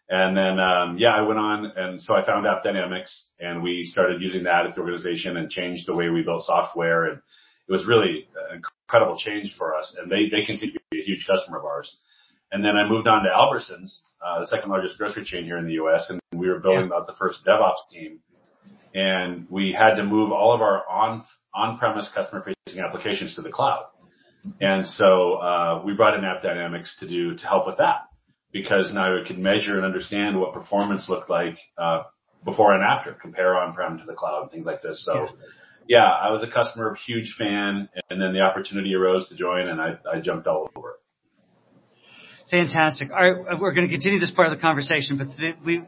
And 0.09 0.35
then, 0.35 0.59
um, 0.59 0.97
yeah, 0.97 1.13
I 1.13 1.21
went 1.21 1.39
on, 1.39 1.71
and 1.75 2.01
so 2.01 2.15
I 2.15 2.25
found 2.25 2.47
App 2.47 2.63
Dynamics, 2.63 3.27
and 3.39 3.61
we 3.61 3.83
started 3.83 4.21
using 4.21 4.43
that 4.43 4.65
at 4.65 4.73
the 4.73 4.81
organization 4.81 5.37
and 5.37 5.51
changed 5.51 5.87
the 5.87 5.95
way 5.95 6.09
we 6.09 6.23
built 6.23 6.45
software. 6.45 7.05
And 7.05 7.21
it 7.67 7.71
was 7.71 7.85
really 7.85 8.27
an 8.49 8.61
incredible 8.87 9.19
change 9.19 9.55
for 9.55 9.75
us. 9.75 9.95
And 10.01 10.11
they 10.11 10.29
they 10.31 10.45
continue 10.45 10.73
to 10.73 10.79
be 10.89 11.01
a 11.01 11.05
huge 11.05 11.27
customer 11.29 11.59
of 11.59 11.65
ours. 11.65 11.97
And 12.51 12.63
then 12.63 12.75
I 12.75 12.87
moved 12.87 13.07
on 13.07 13.23
to 13.23 13.29
Albertsons, 13.29 13.99
uh, 14.25 14.39
the 14.39 14.47
second 14.47 14.69
largest 14.69 14.97
grocery 14.97 15.23
chain 15.23 15.43
here 15.43 15.57
in 15.57 15.65
the 15.65 15.73
U.S., 15.73 16.09
and 16.09 16.19
we 16.33 16.49
were 16.49 16.59
building 16.59 16.89
out 16.93 17.05
the 17.07 17.15
first 17.17 17.45
DevOps 17.45 17.87
team 17.91 18.19
and 18.93 19.45
we 19.49 19.75
had 19.77 19.95
to 19.95 20.03
move 20.03 20.31
all 20.31 20.53
of 20.53 20.61
our 20.61 20.87
on 20.89 21.23
on-premise 21.53 22.09
customer-facing 22.13 22.81
applications 22.81 23.35
to 23.35 23.41
the 23.41 23.49
cloud. 23.49 23.85
And 24.61 24.85
so 24.85 25.33
uh, 25.33 25.81
we 25.83 25.93
brought 25.93 26.17
in 26.17 26.23
App 26.23 26.41
Dynamics 26.41 26.95
to 26.99 27.07
do 27.07 27.35
to 27.35 27.47
help 27.47 27.65
with 27.65 27.77
that 27.77 28.07
because 28.51 28.93
now 28.93 29.15
we 29.15 29.25
could 29.27 29.39
measure 29.39 29.75
and 29.75 29.85
understand 29.85 30.39
what 30.39 30.53
performance 30.53 31.09
looked 31.09 31.29
like 31.29 31.57
uh, 31.77 32.03
before 32.45 32.73
and 32.73 32.83
after, 32.83 33.13
compare 33.13 33.57
on-prem 33.57 33.97
to 33.97 34.05
the 34.05 34.13
cloud, 34.13 34.43
and 34.43 34.51
things 34.51 34.65
like 34.65 34.81
this. 34.81 35.03
So. 35.05 35.27
Yeah, 35.87 36.05
I 36.05 36.29
was 36.29 36.43
a 36.43 36.51
customer, 36.51 36.95
huge 37.07 37.33
fan, 37.35 37.89
and 38.11 38.21
then 38.21 38.31
the 38.31 38.41
opportunity 38.41 38.93
arose 38.93 39.27
to 39.29 39.35
join, 39.35 39.67
and 39.67 39.81
I, 39.81 39.97
I 40.11 40.19
jumped 40.19 40.45
all 40.45 40.69
over 40.75 40.91
it. 40.91 40.97
Fantastic. 42.51 43.09
All 43.11 43.17
right, 43.17 43.59
we're 43.59 43.73
going 43.73 43.87
to 43.87 43.93
continue 43.93 44.19
this 44.19 44.31
part 44.31 44.47
of 44.47 44.55
the 44.55 44.61
conversation, 44.61 45.19
but 45.19 45.27
we, 45.63 45.83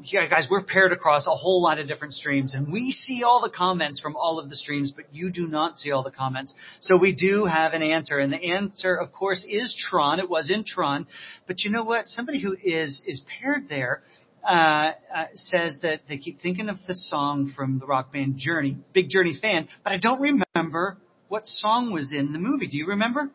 yeah, 0.00 0.26
guys, 0.26 0.48
we're 0.50 0.64
paired 0.64 0.90
across 0.90 1.28
a 1.28 1.30
whole 1.30 1.62
lot 1.62 1.78
of 1.78 1.86
different 1.86 2.14
streams, 2.14 2.54
and 2.54 2.72
we 2.72 2.90
see 2.90 3.22
all 3.22 3.40
the 3.40 3.50
comments 3.50 4.00
from 4.00 4.16
all 4.16 4.40
of 4.40 4.48
the 4.48 4.56
streams, 4.56 4.90
but 4.90 5.04
you 5.12 5.30
do 5.30 5.46
not 5.46 5.76
see 5.76 5.92
all 5.92 6.02
the 6.02 6.10
comments. 6.10 6.56
So 6.80 6.96
we 6.96 7.14
do 7.14 7.44
have 7.44 7.72
an 7.72 7.82
answer, 7.82 8.18
and 8.18 8.32
the 8.32 8.52
answer, 8.52 8.96
of 8.96 9.12
course, 9.12 9.46
is 9.48 9.76
Tron. 9.78 10.18
It 10.18 10.28
was 10.28 10.50
in 10.50 10.64
Tron, 10.64 11.06
but 11.46 11.62
you 11.62 11.70
know 11.70 11.84
what? 11.84 12.08
Somebody 12.08 12.40
who 12.40 12.56
is 12.60 13.02
is 13.06 13.22
paired 13.40 13.68
there. 13.68 14.02
Uh, 14.44 14.90
uh, 15.14 15.26
says 15.36 15.78
that 15.82 16.00
they 16.08 16.18
keep 16.18 16.40
thinking 16.40 16.68
of 16.68 16.76
the 16.88 16.94
song 16.94 17.52
from 17.54 17.78
the 17.78 17.86
rock 17.86 18.12
band 18.12 18.36
Journey, 18.36 18.76
big 18.92 19.08
Journey 19.08 19.38
fan, 19.40 19.68
but 19.84 19.92
I 19.92 19.98
don't 19.98 20.20
remember 20.20 20.98
what 21.28 21.46
song 21.46 21.92
was 21.92 22.12
in 22.12 22.32
the 22.32 22.40
movie. 22.40 22.66
Do 22.66 22.76
you 22.76 22.88
remember? 22.88 23.30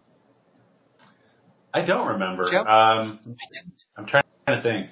I 1.74 1.86
don't 1.86 2.08
remember. 2.08 2.50
Joe? 2.50 2.60
Um, 2.60 3.20
I. 3.28 3.98
I'm 3.98 4.06
trying 4.08 4.24
to 4.48 4.62
think. 4.62 4.90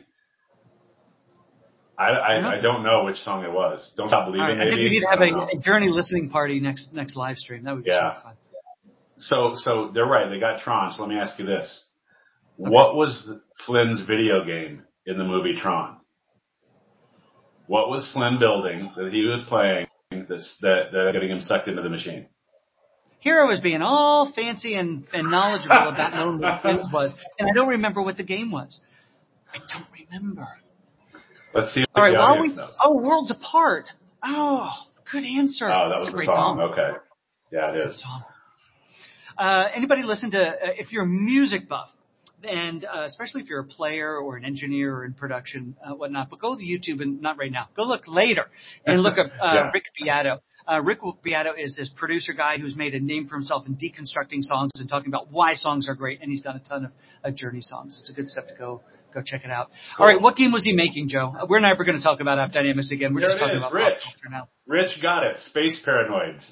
I, 1.97 2.09
I, 2.09 2.57
I 2.57 2.61
don't 2.61 2.83
know 2.83 3.05
which 3.05 3.17
song 3.17 3.43
it 3.45 3.51
was. 3.51 3.91
Don't 3.95 4.09
stop 4.09 4.25
believing. 4.25 4.57
Right, 4.57 4.67
I 4.67 4.69
think 4.69 4.79
we 4.79 4.89
need 4.89 4.99
to 5.01 5.07
have 5.07 5.21
a, 5.21 5.57
a 5.57 5.59
Journey 5.61 5.87
listening 5.87 6.29
party 6.29 6.59
next 6.59 6.93
next 6.93 7.15
live 7.15 7.37
stream. 7.37 7.63
That 7.63 7.75
would 7.75 7.85
be 7.85 7.91
Yeah. 7.91 8.17
so 8.17 8.23
fun. 8.23 8.33
So, 9.17 9.53
so 9.55 9.91
they're 9.93 10.05
right. 10.05 10.29
They 10.29 10.39
got 10.39 10.59
Tron. 10.59 10.91
So 10.91 11.03
let 11.03 11.09
me 11.09 11.17
ask 11.17 11.39
you 11.39 11.45
this: 11.45 11.85
What 12.57 12.95
was 12.95 13.29
Flynn's 13.65 14.01
video 14.05 14.43
game 14.45 14.83
in 15.05 15.17
the 15.17 15.23
movie 15.23 15.55
Tron? 15.55 15.97
What 17.67 17.89
was 17.89 18.07
Flynn 18.13 18.39
building 18.39 18.91
that 18.95 19.11
he 19.11 19.21
was 19.23 19.41
playing 19.47 19.87
that's, 20.11 20.57
that 20.61 20.91
that 20.91 21.09
getting 21.13 21.31
him 21.31 21.41
sucked 21.41 21.69
into 21.69 21.81
the 21.81 21.89
machine? 21.89 22.27
Hero 23.25 23.47
was 23.47 23.59
being 23.59 23.81
all 23.81 24.31
fancy 24.35 24.75
and, 24.75 25.03
and 25.11 25.31
knowledgeable 25.31 25.89
about 25.89 26.13
knowing 26.13 26.39
what 26.39 26.61
Flynn's 26.61 26.87
was, 26.93 27.11
and 27.39 27.49
I 27.49 27.53
don't 27.53 27.69
remember 27.69 28.03
what 28.03 28.17
the 28.17 28.23
game 28.23 28.51
was. 28.51 28.79
I 29.51 29.57
don't 29.73 29.87
remember. 29.99 30.47
Let's 31.51 31.73
see 31.73 31.85
All 31.95 32.03
right, 32.03 32.13
while 32.13 32.39
we 32.39 32.53
knows. 32.53 32.77
oh, 32.83 33.01
Worlds 33.01 33.31
Apart. 33.31 33.85
Oh, 34.23 34.69
good 35.11 35.23
answer. 35.23 35.65
Oh, 35.65 35.89
that 35.89 35.95
That's 35.97 35.99
was 36.01 36.07
a 36.09 36.11
great 36.11 36.25
song. 36.27 36.59
Okay. 36.71 36.97
Yeah, 37.51 37.71
it 37.73 37.77
is. 37.89 37.99
Song. 37.99 38.23
Uh, 39.39 39.69
anybody 39.75 40.03
listen 40.03 40.29
to, 40.31 40.39
uh, 40.47 40.53
if 40.77 40.91
you're 40.91 41.03
a 41.03 41.07
music 41.07 41.67
buff, 41.67 41.89
and 42.43 42.85
uh, 42.85 43.05
especially 43.05 43.41
if 43.41 43.49
you're 43.49 43.61
a 43.61 43.65
player 43.65 44.15
or 44.15 44.37
an 44.37 44.45
engineer 44.45 44.95
or 44.97 45.03
in 45.03 45.13
production, 45.13 45.75
uh, 45.83 45.95
whatnot, 45.95 46.29
but 46.29 46.39
go 46.39 46.55
to 46.55 46.61
YouTube 46.61 47.01
and 47.01 47.21
not 47.23 47.39
right 47.39 47.51
now. 47.51 47.69
Go 47.75 47.83
look 47.85 48.03
later 48.07 48.45
and 48.85 49.01
look 49.01 49.17
up 49.17 49.27
uh, 49.41 49.53
Yeah. 49.55 49.71
Rick 49.73 49.85
Beato. 49.99 50.41
Uh, 50.71 50.81
Rick 50.81 50.99
Beato 51.23 51.51
is 51.57 51.75
this 51.77 51.89
producer 51.95 52.33
guy 52.33 52.57
who's 52.57 52.75
made 52.75 52.95
a 52.95 52.99
name 52.99 53.27
for 53.27 53.35
himself 53.35 53.65
in 53.67 53.75
deconstructing 53.75 54.41
songs 54.41 54.71
and 54.77 54.89
talking 54.89 55.09
about 55.09 55.31
why 55.31 55.53
songs 55.53 55.87
are 55.87 55.93
great, 55.95 56.21
and 56.21 56.29
he's 56.31 56.41
done 56.41 56.55
a 56.55 56.59
ton 56.59 56.85
of 56.85 56.91
uh, 57.23 57.29
Journey 57.31 57.61
songs. 57.61 57.99
It's 58.01 58.09
a 58.09 58.13
good 58.13 58.27
step 58.27 58.47
to 58.47 58.55
go 58.57 58.81
go 59.13 59.21
check 59.23 59.45
it 59.45 59.51
out. 59.51 59.69
All 59.97 60.05
right, 60.05 60.19
what 60.21 60.35
game 60.35 60.51
was 60.51 60.65
he 60.65 60.73
making, 60.73 61.07
Joe? 61.07 61.33
Uh, 61.39 61.45
We're 61.47 61.59
never 61.61 61.85
going 61.85 61.97
to 61.97 62.03
talk 62.03 62.19
about 62.19 62.37
App 62.39 62.51
Dynamics 62.51 62.91
again. 62.91 63.13
We're 63.13 63.21
There 63.21 63.29
just 63.29 63.39
talking 63.39 63.55
is, 63.55 63.61
about 63.61 63.71
Rich. 63.73 63.93
pop 64.03 64.13
culture 64.13 64.29
now. 64.29 64.49
Rich 64.67 65.01
got 65.01 65.23
it. 65.23 65.37
Space 65.39 65.81
Paranoids. 65.87 66.45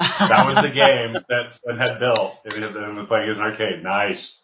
That 0.00 0.46
was 0.48 0.56
the 0.64 0.72
game 0.74 1.22
that 1.28 1.60
Flynn 1.62 1.78
had 1.78 1.98
built. 2.00 2.34
It 2.44 2.58
was, 2.58 3.06
playing 3.08 3.30
an 3.30 3.40
arcade. 3.40 3.82
Nice. 3.84 4.38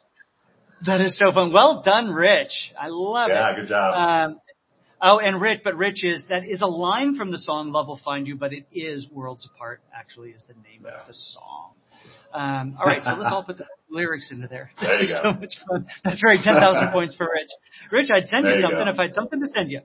That 0.84 1.00
is 1.00 1.18
so 1.18 1.32
fun. 1.32 1.52
Well 1.52 1.82
done, 1.82 2.10
Rich. 2.10 2.72
I 2.78 2.88
love 2.90 3.28
Yeah, 3.30 3.48
it. 3.48 3.50
Yeah, 3.54 3.60
good 3.60 3.68
job. 3.70 3.94
Um, 4.30 4.40
oh, 5.00 5.18
and 5.18 5.40
Rich, 5.40 5.60
but 5.64 5.76
Rich 5.76 6.04
is 6.04 6.26
that 6.28 6.44
is 6.44 6.60
a 6.62 6.66
line 6.66 7.16
from 7.16 7.30
the 7.30 7.38
song 7.38 7.70
"Love 7.72 7.86
Will 7.88 8.00
Find 8.04 8.26
You," 8.26 8.36
but 8.36 8.52
it 8.52 8.66
is 8.72 9.08
"Worlds 9.12 9.48
Apart." 9.54 9.80
Actually, 9.94 10.30
is 10.30 10.44
the 10.48 10.54
name 10.54 10.82
Yeah. 10.84 11.00
of 11.00 11.06
the 11.06 11.12
song. 11.14 11.72
Um, 12.32 12.76
all 12.78 12.86
right, 12.86 13.02
so 13.02 13.14
let's 13.14 13.32
all 13.32 13.44
put 13.44 13.56
the 13.56 13.66
lyrics 13.90 14.30
into 14.30 14.46
there. 14.48 14.70
There 14.80 14.92
you 14.94 15.00
is 15.04 15.20
go. 15.22 15.32
so 15.32 15.40
much 15.40 15.54
fun. 15.68 15.86
That's 16.04 16.22
right, 16.24 16.38
ten 16.42 16.54
thousand 16.54 16.92
points 16.92 17.14
for 17.16 17.24
Rich. 17.24 17.50
Rich, 17.92 18.10
I'd 18.12 18.26
send 18.26 18.44
There 18.44 18.52
you 18.52 18.58
you 18.58 18.62
something 18.62 18.84
go. 18.84 18.90
if 18.90 18.98
I 18.98 19.02
had 19.04 19.14
something 19.14 19.40
to 19.40 19.46
send 19.46 19.70
you. 19.70 19.80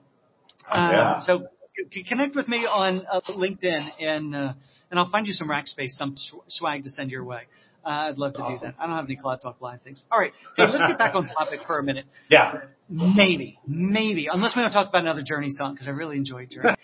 Um, 0.69 0.91
Yeah. 0.91 1.19
So 1.19 1.47
c- 1.91 2.03
connect 2.03 2.35
with 2.35 2.47
me 2.47 2.65
on 2.65 3.05
uh, 3.11 3.21
LinkedIn 3.29 3.89
and 3.99 4.35
uh, 4.35 4.53
and 4.89 4.99
I'll 4.99 5.09
find 5.09 5.25
you 5.27 5.33
some 5.33 5.47
Rackspace, 5.49 5.91
some 5.91 6.15
sw- 6.17 6.43
swag 6.49 6.83
to 6.83 6.89
send 6.89 7.11
your 7.11 7.23
way. 7.23 7.43
Uh, 7.85 7.89
I'd 8.11 8.17
love 8.17 8.33
to 8.33 8.41
do 8.41 8.55
that. 8.61 8.75
I 8.79 8.85
don't 8.85 8.95
have 8.95 9.05
any 9.05 9.15
Cloud 9.15 9.41
Talk 9.41 9.59
Live 9.61 9.81
things. 9.81 10.03
All 10.11 10.19
right, 10.19 10.33
hey, 10.57 10.67
let's 10.67 10.85
get 10.85 10.97
back 10.99 11.15
on 11.15 11.25
topic 11.27 11.61
for 11.65 11.79
a 11.79 11.83
minute. 11.83 12.05
Yeah. 12.29 12.59
Maybe, 12.93 13.57
maybe, 13.65 14.27
unless 14.31 14.53
we 14.53 14.61
want 14.61 14.73
to 14.73 14.77
talk 14.77 14.89
about 14.89 15.03
another 15.03 15.23
Journey 15.23 15.47
song 15.49 15.73
because 15.73 15.87
I 15.87 15.91
really 15.91 16.17
enjoyed 16.17 16.49
Journey. 16.49 16.75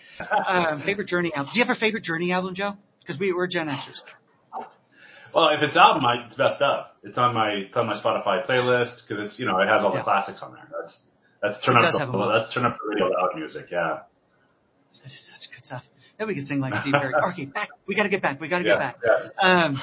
um, 0.48 0.82
favorite 0.86 1.06
Journey 1.06 1.32
album? 1.34 1.50
Do 1.52 1.58
you 1.58 1.66
have 1.66 1.76
a 1.76 1.78
favorite 1.78 2.02
Journey 2.02 2.32
album, 2.32 2.54
Joe? 2.54 2.76
Because 3.00 3.20
we 3.20 3.32
were 3.32 3.46
Gen 3.46 3.68
Xers. 3.68 4.00
Well, 5.34 5.50
if 5.50 5.62
it's 5.62 5.76
album, 5.76 6.06
I, 6.06 6.26
it's 6.26 6.36
best 6.36 6.62
of. 6.62 6.86
It's 7.02 7.18
on 7.18 7.34
my 7.34 7.50
it's 7.68 7.76
on 7.76 7.86
my 7.86 7.94
Spotify 7.94 8.46
playlist 8.46 9.06
because 9.06 9.24
it's 9.30 9.38
you 9.38 9.44
know 9.44 9.58
it 9.60 9.68
has 9.68 9.82
all 9.84 9.92
the 9.92 10.02
classics 10.02 10.40
on 10.42 10.54
there. 10.54 10.66
That's 10.72 11.02
that's 11.42 11.64
turn 11.64 11.76
It 11.76 11.84
up 11.84 11.92
the, 11.92 12.40
that's 12.40 12.54
turn 12.54 12.64
up 12.64 12.76
the 12.82 12.88
radio 12.88 13.06
loud 13.06 13.36
music. 13.36 13.66
Yeah. 13.70 14.00
That 15.02 15.06
is 15.06 15.30
such 15.30 15.54
good 15.54 15.66
stuff. 15.66 15.82
Then 16.18 16.26
we 16.26 16.34
can 16.34 16.44
sing 16.46 16.58
like 16.58 16.74
Steve 16.80 16.94
Perry. 16.94 17.12
Okay, 17.32 17.44
back. 17.44 17.68
We 17.86 17.94
got 17.94 18.04
to 18.04 18.08
get 18.08 18.22
back. 18.22 18.40
We 18.40 18.48
got 18.48 18.58
to 18.58 18.64
get 18.64 18.78
back. 18.78 18.96
Yeah. 19.04 19.28
Um, 19.40 19.80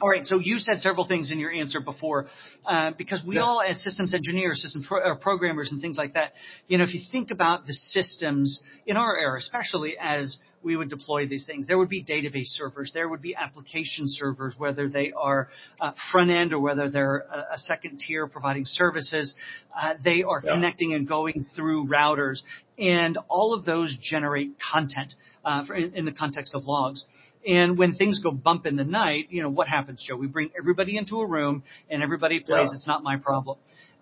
all 0.00 0.08
right. 0.08 0.24
So 0.24 0.38
you 0.38 0.58
said 0.58 0.80
several 0.80 1.06
things 1.06 1.32
in 1.32 1.38
your 1.38 1.50
answer 1.52 1.80
before, 1.80 2.28
uh, 2.64 2.92
because 2.96 3.24
we 3.24 3.36
Yeah. 3.36 3.42
all, 3.42 3.60
as 3.60 3.82
systems 3.82 4.14
engineers, 4.14 4.62
systems 4.62 4.86
pro- 4.86 5.00
uh, 5.02 5.14
programmers, 5.16 5.72
and 5.72 5.80
things 5.80 5.96
like 5.96 6.12
that, 6.14 6.32
you 6.68 6.78
know, 6.78 6.84
if 6.84 6.94
you 6.94 7.00
think 7.10 7.30
about 7.30 7.66
the 7.66 7.72
systems 7.72 8.62
in 8.86 8.96
our 8.96 9.18
era, 9.18 9.38
especially 9.38 9.98
as 9.98 10.38
we 10.62 10.76
would 10.76 10.90
deploy 10.90 11.26
these 11.26 11.44
things, 11.46 11.66
there 11.66 11.76
would 11.78 11.88
be 11.88 12.04
database 12.04 12.48
servers, 12.48 12.92
there 12.92 13.08
would 13.08 13.20
be 13.22 13.34
application 13.34 14.04
servers, 14.06 14.54
whether 14.58 14.88
they 14.88 15.10
are 15.12 15.48
uh, 15.80 15.92
front 16.12 16.30
end 16.30 16.52
or 16.52 16.60
whether 16.60 16.88
they're 16.90 17.18
a, 17.18 17.54
a 17.54 17.58
second 17.58 17.98
tier 17.98 18.26
providing 18.26 18.64
services. 18.66 19.34
Uh, 19.78 19.94
they 20.04 20.22
are 20.22 20.40
Yeah. 20.44 20.54
connecting 20.54 20.94
and 20.94 21.08
going 21.08 21.44
through 21.56 21.86
routers, 21.88 22.42
and 22.78 23.18
all 23.28 23.54
of 23.54 23.64
those 23.64 23.96
generate 24.00 24.52
content 24.72 25.14
uh, 25.44 25.64
for, 25.64 25.74
in, 25.74 25.94
in 25.94 26.04
the 26.04 26.12
context 26.12 26.54
of 26.54 26.64
logs. 26.66 27.04
And 27.46 27.78
when 27.78 27.94
things 27.94 28.20
go 28.22 28.30
bump 28.30 28.66
in 28.66 28.76
the 28.76 28.84
night, 28.84 29.28
you 29.30 29.42
know, 29.42 29.48
what 29.48 29.66
happens, 29.66 30.04
Joe? 30.06 30.16
We 30.16 30.26
bring 30.26 30.50
everybody 30.58 30.98
into 30.98 31.20
a 31.20 31.26
room 31.26 31.62
and 31.88 32.02
everybody 32.02 32.40
plays 32.40 32.70
Yeah. 32.70 32.76
It's 32.76 32.86
Not 32.86 33.02
My 33.02 33.16
Problem. 33.16 33.56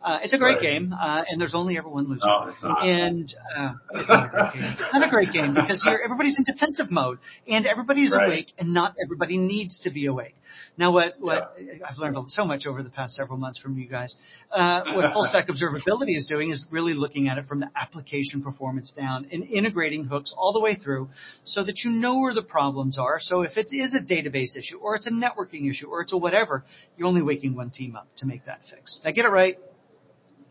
Uh, 0.05 0.19
it's 0.23 0.33
a 0.33 0.39
great 0.39 0.55
Right. 0.59 0.63
game, 0.63 0.93
uh, 0.93 1.23
and 1.29 1.41
there's 1.41 1.55
only 1.57 1.77
ever 1.77 1.89
one 1.89 2.09
loser. 2.09 2.27
No, 2.27 2.49
it's 2.49 2.63
not. 2.63 2.85
And 2.87 3.35
uh, 3.57 3.73
it's 3.95 4.09
not 4.09 4.27
a 4.27 4.29
great 4.31 4.53
game. 4.55 4.77
It's 4.79 4.93
not 4.93 5.07
a 5.07 5.11
great 5.11 5.33
game 5.33 5.55
because 5.55 5.85
you're, 5.85 6.03
everybody's 6.03 6.39
in 6.39 6.45
defensive 6.45 6.91
mode, 6.91 7.19
and 7.49 7.67
everybody 7.67 8.05
is 8.05 8.15
Right. 8.17 8.27
awake, 8.27 8.53
and 8.59 8.73
not 8.73 8.95
everybody 9.03 9.39
needs 9.39 9.81
to 9.81 9.91
be 9.91 10.07
awake. 10.07 10.35
Now, 10.79 10.93
what 10.93 11.15
what 11.19 11.57
I've 11.87 11.99
learned 11.99 12.17
so 12.31 12.45
much 12.45 12.65
over 12.67 12.83
the 12.85 12.91
past 12.91 13.15
several 13.17 13.39
months 13.39 13.59
from 13.61 13.77
you 13.77 13.89
guys. 13.89 14.17
Uh, 14.53 14.83
what 14.95 15.13
Full 15.13 15.25
Stack 15.25 15.49
Observability 15.53 16.17
is 16.17 16.27
doing 16.27 16.51
is 16.51 16.65
really 16.71 16.95
looking 16.95 17.29
at 17.29 17.37
it 17.37 17.47
from 17.47 17.59
the 17.61 17.69
application 17.77 18.43
performance 18.43 18.93
down 18.97 19.27
and 19.33 19.43
integrating 19.45 20.05
hooks 20.05 20.33
all 20.39 20.53
the 20.53 20.61
way 20.61 20.77
through, 20.77 21.09
so 21.45 21.65
that 21.65 21.81
you 21.85 21.91
know 21.91 22.19
where 22.21 22.33
the 22.35 22.43
problems 22.43 22.97
are. 22.97 23.19
So 23.21 23.43
if 23.43 23.57
it 23.57 23.67
is 23.73 23.95
a 23.95 24.01
database 24.01 24.57
issue, 24.57 24.79
or 24.79 24.95
it's 24.95 25.09
a 25.09 25.13
networking 25.13 25.69
issue, 25.69 25.89
or 25.89 26.01
it's 26.03 26.13
a 26.13 26.17
whatever, 26.17 26.65
you're 26.97 27.09
only 27.09 27.23
waking 27.23 27.57
one 27.57 27.71
team 27.71 27.97
up 27.97 28.07
to 28.19 28.27
make 28.27 28.47
that 28.47 28.61
fix. 28.71 29.01
Now, 29.05 29.11
get 29.11 29.25
it 29.25 29.31
right? 29.31 29.59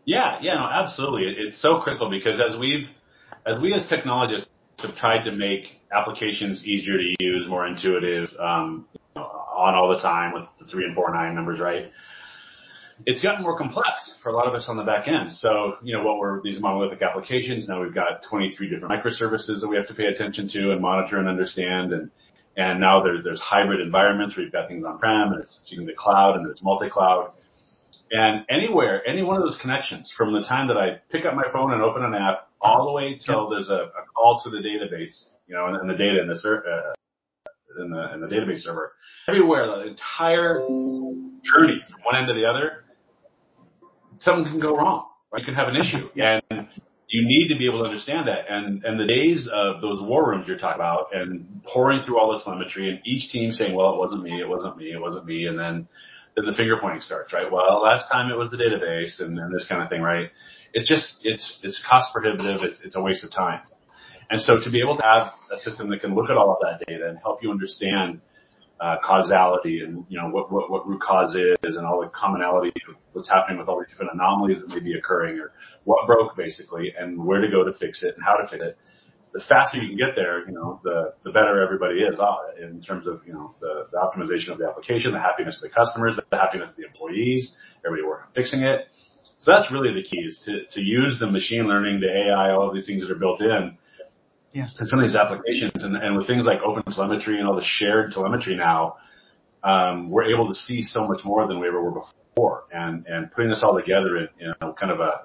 Yeah, 0.08 0.38
yeah, 0.40 0.54
no, 0.54 0.64
absolutely. 0.64 1.24
It, 1.24 1.36
it's 1.38 1.60
so 1.60 1.80
critical 1.80 2.08
because 2.08 2.40
as 2.40 2.58
we've, 2.58 2.86
as 3.44 3.60
we 3.60 3.74
as 3.74 3.86
technologists 3.90 4.48
have 4.78 4.96
tried 4.96 5.24
to 5.24 5.32
make 5.32 5.64
applications 5.92 6.64
easier 6.64 6.96
to 6.96 7.14
use, 7.20 7.46
more 7.46 7.66
intuitive, 7.66 8.30
um, 8.40 8.86
on 9.14 9.74
all 9.74 9.90
the 9.90 10.00
time 10.00 10.32
with 10.32 10.44
the 10.58 10.64
three 10.64 10.86
and 10.86 10.94
four 10.94 11.12
nine 11.12 11.34
numbers, 11.34 11.60
right? 11.60 11.90
It's 13.04 13.22
gotten 13.22 13.42
more 13.42 13.58
complex 13.58 14.14
for 14.22 14.30
a 14.30 14.32
lot 14.32 14.48
of 14.48 14.54
us 14.54 14.64
on 14.66 14.78
the 14.78 14.82
back 14.82 15.08
end. 15.08 15.30
So, 15.30 15.74
you 15.82 15.94
know, 15.94 16.02
what 16.02 16.16
were 16.16 16.40
these 16.42 16.58
monolithic 16.58 17.02
applications? 17.02 17.68
Now 17.68 17.82
we've 17.82 17.94
got 17.94 18.22
23 18.30 18.70
different 18.70 18.90
microservices 18.90 19.60
that 19.60 19.68
we 19.68 19.76
have 19.76 19.88
to 19.88 19.94
pay 19.94 20.06
attention 20.06 20.48
to 20.54 20.72
and 20.72 20.80
monitor 20.80 21.18
and 21.18 21.28
understand. 21.28 21.92
And, 21.92 22.10
and 22.56 22.80
now 22.80 23.02
there, 23.02 23.22
there's 23.22 23.40
hybrid 23.40 23.82
environments 23.82 24.36
where 24.36 24.44
you've 24.44 24.54
got 24.54 24.68
things 24.68 24.86
on-prem 24.86 25.34
and 25.34 25.42
it's 25.42 25.64
using 25.68 25.86
the 25.86 25.92
cloud 25.92 26.36
and 26.36 26.46
there's 26.46 26.62
multi-cloud. 26.62 27.32
And 28.10 28.44
anywhere, 28.48 29.06
any 29.06 29.22
one 29.22 29.36
of 29.36 29.42
those 29.42 29.58
connections, 29.60 30.12
from 30.16 30.32
the 30.32 30.42
time 30.42 30.68
that 30.68 30.76
I 30.76 31.00
pick 31.10 31.26
up 31.26 31.34
my 31.34 31.44
phone 31.52 31.72
and 31.72 31.82
open 31.82 32.04
an 32.04 32.14
app, 32.14 32.48
all 32.60 32.86
the 32.86 32.92
way 32.92 33.20
till 33.24 33.50
there's 33.50 33.68
a, 33.68 33.72
a 33.72 34.04
call 34.14 34.40
to 34.44 34.50
the 34.50 34.58
database, 34.58 35.28
you 35.46 35.54
know, 35.54 35.66
and, 35.66 35.76
and 35.76 35.90
the 35.90 35.94
data 35.94 36.20
in 36.20 36.28
the 36.28 36.34
uh, 36.34 36.92
in 37.82 37.90
the 37.90 38.14
in 38.14 38.20
the 38.20 38.26
database 38.26 38.60
server, 38.60 38.92
everywhere, 39.28 39.66
the 39.66 39.88
entire 39.88 40.60
journey 41.44 41.80
from 41.88 42.00
one 42.04 42.16
end 42.16 42.28
to 42.28 42.34
the 42.34 42.44
other, 42.44 42.84
something 44.18 44.50
can 44.50 44.60
go 44.60 44.76
wrong. 44.76 45.06
Right? 45.32 45.40
You 45.40 45.46
can 45.46 45.54
have 45.54 45.68
an 45.68 45.76
issue, 45.76 46.08
and 46.16 46.68
you 47.08 47.26
need 47.26 47.48
to 47.48 47.58
be 47.58 47.66
able 47.66 47.80
to 47.80 47.84
understand 47.84 48.28
that. 48.28 48.46
And 48.48 48.84
and 48.84 48.98
the 48.98 49.06
days 49.06 49.48
of 49.52 49.80
those 49.80 50.00
war 50.00 50.30
rooms 50.30 50.48
you're 50.48 50.58
talking 50.58 50.80
about, 50.80 51.08
and 51.12 51.62
pouring 51.64 52.02
through 52.02 52.18
all 52.18 52.32
the 52.32 52.42
telemetry, 52.42 52.90
and 52.90 53.00
each 53.04 53.30
team 53.30 53.52
saying, 53.52 53.74
"Well, 53.74 53.94
it 53.94 53.98
wasn't 53.98 54.22
me, 54.22 54.40
it 54.40 54.48
wasn't 54.48 54.76
me, 54.76 54.92
it 54.92 55.00
wasn't 55.00 55.26
me," 55.26 55.46
and 55.46 55.58
then 55.58 55.88
then 56.38 56.46
the 56.46 56.56
finger 56.56 56.78
pointing 56.80 57.00
starts, 57.00 57.32
right? 57.32 57.50
Well, 57.50 57.82
last 57.82 58.06
time 58.10 58.30
it 58.30 58.38
was 58.38 58.50
the 58.50 58.56
database 58.56 59.20
and, 59.20 59.38
and 59.38 59.52
this 59.52 59.66
kind 59.68 59.82
of 59.82 59.88
thing, 59.88 60.02
right? 60.02 60.30
It's 60.72 60.88
just, 60.88 61.18
it's, 61.22 61.58
it's 61.62 61.82
cost 61.88 62.12
prohibitive. 62.12 62.62
It's, 62.62 62.80
it's 62.84 62.94
a 62.94 63.02
waste 63.02 63.24
of 63.24 63.32
time. 63.32 63.60
And 64.30 64.40
so 64.40 64.54
to 64.62 64.70
be 64.70 64.80
able 64.80 64.96
to 64.96 65.02
have 65.02 65.32
a 65.52 65.56
system 65.58 65.90
that 65.90 66.00
can 66.00 66.14
look 66.14 66.30
at 66.30 66.36
all 66.36 66.52
of 66.52 66.58
that 66.62 66.86
data 66.86 67.08
and 67.08 67.18
help 67.18 67.42
you 67.42 67.50
understand, 67.50 68.20
uh, 68.80 68.96
causality 69.04 69.80
and, 69.84 70.04
you 70.08 70.16
know, 70.16 70.28
what, 70.28 70.52
what, 70.52 70.70
what 70.70 70.86
root 70.86 71.00
cause 71.00 71.34
is 71.34 71.74
and 71.76 71.84
all 71.84 72.00
the 72.00 72.08
commonality 72.14 72.72
of 72.88 72.94
what's 73.12 73.28
happening 73.28 73.58
with 73.58 73.66
all 73.66 73.80
the 73.80 73.86
different 73.86 74.12
anomalies 74.14 74.60
that 74.60 74.68
may 74.68 74.78
be 74.78 74.96
occurring 74.96 75.36
or 75.40 75.50
what 75.82 76.06
broke 76.06 76.36
basically 76.36 76.92
and 76.96 77.18
where 77.18 77.40
to 77.40 77.50
go 77.50 77.64
to 77.64 77.72
fix 77.76 78.04
it 78.04 78.14
and 78.14 78.24
how 78.24 78.36
to 78.36 78.46
fix 78.46 78.62
it 78.62 78.78
the 79.32 79.42
faster 79.48 79.78
you 79.78 79.88
can 79.88 79.96
get 79.96 80.16
there, 80.16 80.46
you 80.46 80.52
know, 80.54 80.80
the, 80.84 81.12
the 81.24 81.30
better 81.30 81.62
everybody 81.62 82.00
is 82.00 82.18
uh, 82.18 82.36
in 82.62 82.80
terms 82.82 83.06
of, 83.06 83.20
you 83.26 83.32
know, 83.32 83.54
the, 83.60 83.86
the 83.92 83.98
optimization 83.98 84.52
of 84.52 84.58
the 84.58 84.66
application, 84.66 85.12
the 85.12 85.18
happiness 85.20 85.56
of 85.62 85.68
the 85.70 85.74
customers, 85.74 86.16
the 86.16 86.36
happiness 86.36 86.68
of 86.70 86.76
the 86.76 86.84
employees, 86.86 87.52
everybody 87.84 88.06
working 88.06 88.26
on 88.26 88.32
fixing 88.32 88.60
it. 88.60 88.86
So 89.40 89.52
that's 89.52 89.70
really 89.70 89.92
the 89.94 90.02
key 90.02 90.18
is 90.20 90.40
to, 90.46 90.64
to 90.70 90.80
use 90.80 91.18
the 91.20 91.26
machine 91.30 91.68
learning, 91.68 92.00
the 92.00 92.08
AI, 92.08 92.52
all 92.52 92.68
of 92.68 92.74
these 92.74 92.86
things 92.86 93.02
that 93.02 93.10
are 93.10 93.18
built 93.18 93.40
in 93.40 93.76
Yeah. 94.52 94.66
in 94.80 94.86
some 94.86 94.98
of 94.98 95.04
these 95.06 95.14
applications. 95.16 95.84
And, 95.84 95.96
and 95.96 96.16
with 96.16 96.26
things 96.26 96.44
like 96.44 96.60
open 96.62 96.82
telemetry 96.92 97.38
and 97.38 97.46
all 97.46 97.54
the 97.54 97.62
shared 97.64 98.12
telemetry 98.12 98.56
now, 98.56 98.96
um, 99.62 100.10
we're 100.10 100.24
able 100.34 100.48
to 100.48 100.54
see 100.54 100.82
so 100.82 101.06
much 101.06 101.20
more 101.24 101.46
than 101.46 101.60
we 101.60 101.68
ever 101.68 101.82
were 101.82 102.00
before. 102.00 102.64
And, 102.72 103.06
and 103.06 103.30
putting 103.30 103.50
this 103.50 103.62
all 103.62 103.76
together 103.76 104.16
in, 104.16 104.28
you 104.40 104.52
know, 104.60 104.72
kind 104.72 104.90
of 104.90 105.00
a 105.00 105.22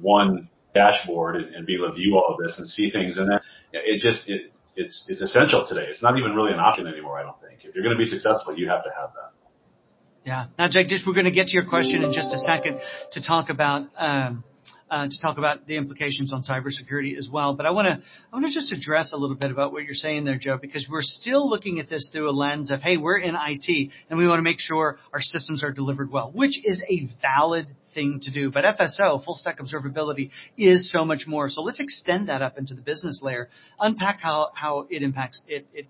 one 0.00 0.48
dashboard 0.74 1.36
and, 1.36 1.54
and 1.54 1.66
be 1.66 1.74
able 1.74 1.88
to 1.88 1.94
view 1.94 2.16
all 2.16 2.34
of 2.34 2.38
this 2.42 2.58
and 2.58 2.66
see 2.66 2.90
things. 2.90 3.18
And 3.18 3.30
it 3.72 4.00
just, 4.00 4.28
it, 4.28 4.52
it's, 4.76 5.04
it's 5.08 5.20
essential 5.20 5.66
today. 5.68 5.86
It's 5.88 6.02
not 6.02 6.18
even 6.18 6.34
really 6.34 6.52
an 6.52 6.60
option 6.60 6.86
anymore, 6.86 7.18
I 7.18 7.22
don't 7.22 7.40
think. 7.40 7.64
If 7.64 7.74
you're 7.74 7.84
going 7.84 7.96
to 7.96 8.02
be 8.02 8.06
successful, 8.06 8.56
you 8.56 8.68
have 8.68 8.84
to 8.84 8.90
have 8.90 9.10
that. 9.14 9.32
Yeah. 10.24 10.46
Now, 10.58 10.68
just 10.68 11.06
we're 11.06 11.14
going 11.14 11.26
to 11.26 11.32
get 11.32 11.48
to 11.48 11.54
your 11.54 11.68
question 11.68 12.02
in 12.02 12.12
just 12.12 12.32
a 12.32 12.38
second 12.38 12.80
to 13.12 13.26
talk 13.26 13.50
about 13.50 13.88
um, 13.98 14.44
Uh, 14.92 15.06
to 15.06 15.22
talk 15.22 15.38
about 15.38 15.66
the 15.66 15.78
implications 15.78 16.34
on 16.34 16.42
cybersecurity 16.42 17.16
as 17.16 17.26
well. 17.32 17.54
But 17.54 17.64
I 17.64 17.70
want 17.70 17.88
to 17.88 18.50
just 18.50 18.74
address 18.74 19.14
a 19.14 19.16
little 19.16 19.36
bit 19.36 19.50
about 19.50 19.72
what 19.72 19.84
you're 19.84 19.94
saying 19.94 20.26
there, 20.26 20.36
Joe, 20.36 20.58
because 20.60 20.86
we're 20.90 21.00
still 21.00 21.48
looking 21.48 21.80
at 21.80 21.88
this 21.88 22.10
through 22.12 22.28
a 22.28 22.30
lens 22.30 22.70
of, 22.70 22.82
hey, 22.82 22.98
we're 22.98 23.16
in 23.16 23.34
IT 23.34 23.90
and 24.10 24.18
we 24.18 24.28
want 24.28 24.40
to 24.40 24.42
make 24.42 24.60
sure 24.60 24.98
our 25.14 25.22
systems 25.22 25.64
are 25.64 25.72
delivered 25.72 26.12
well, 26.12 26.30
which 26.34 26.62
is 26.62 26.84
a 26.90 27.08
valid 27.22 27.68
thing 27.94 28.20
to 28.20 28.30
do. 28.30 28.50
But 28.50 28.64
FSO, 28.64 29.24
full 29.24 29.34
stack 29.34 29.60
observability, 29.60 30.28
is 30.58 30.92
so 30.92 31.06
much 31.06 31.22
more. 31.26 31.48
So 31.48 31.62
let's 31.62 31.80
extend 31.80 32.28
that 32.28 32.42
up 32.42 32.58
into 32.58 32.74
the 32.74 32.82
business 32.82 33.20
layer. 33.22 33.48
Unpack 33.80 34.20
how 34.20 34.50
how 34.54 34.86
it 34.90 35.02
impacts 35.02 35.42
it 35.48 35.66
it 35.72 35.86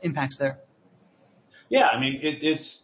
impacts 0.00 0.38
there. 0.38 0.58
Yeah, 1.70 1.86
I 1.86 1.98
mean, 1.98 2.20
it, 2.22 2.38
it's 2.40 2.82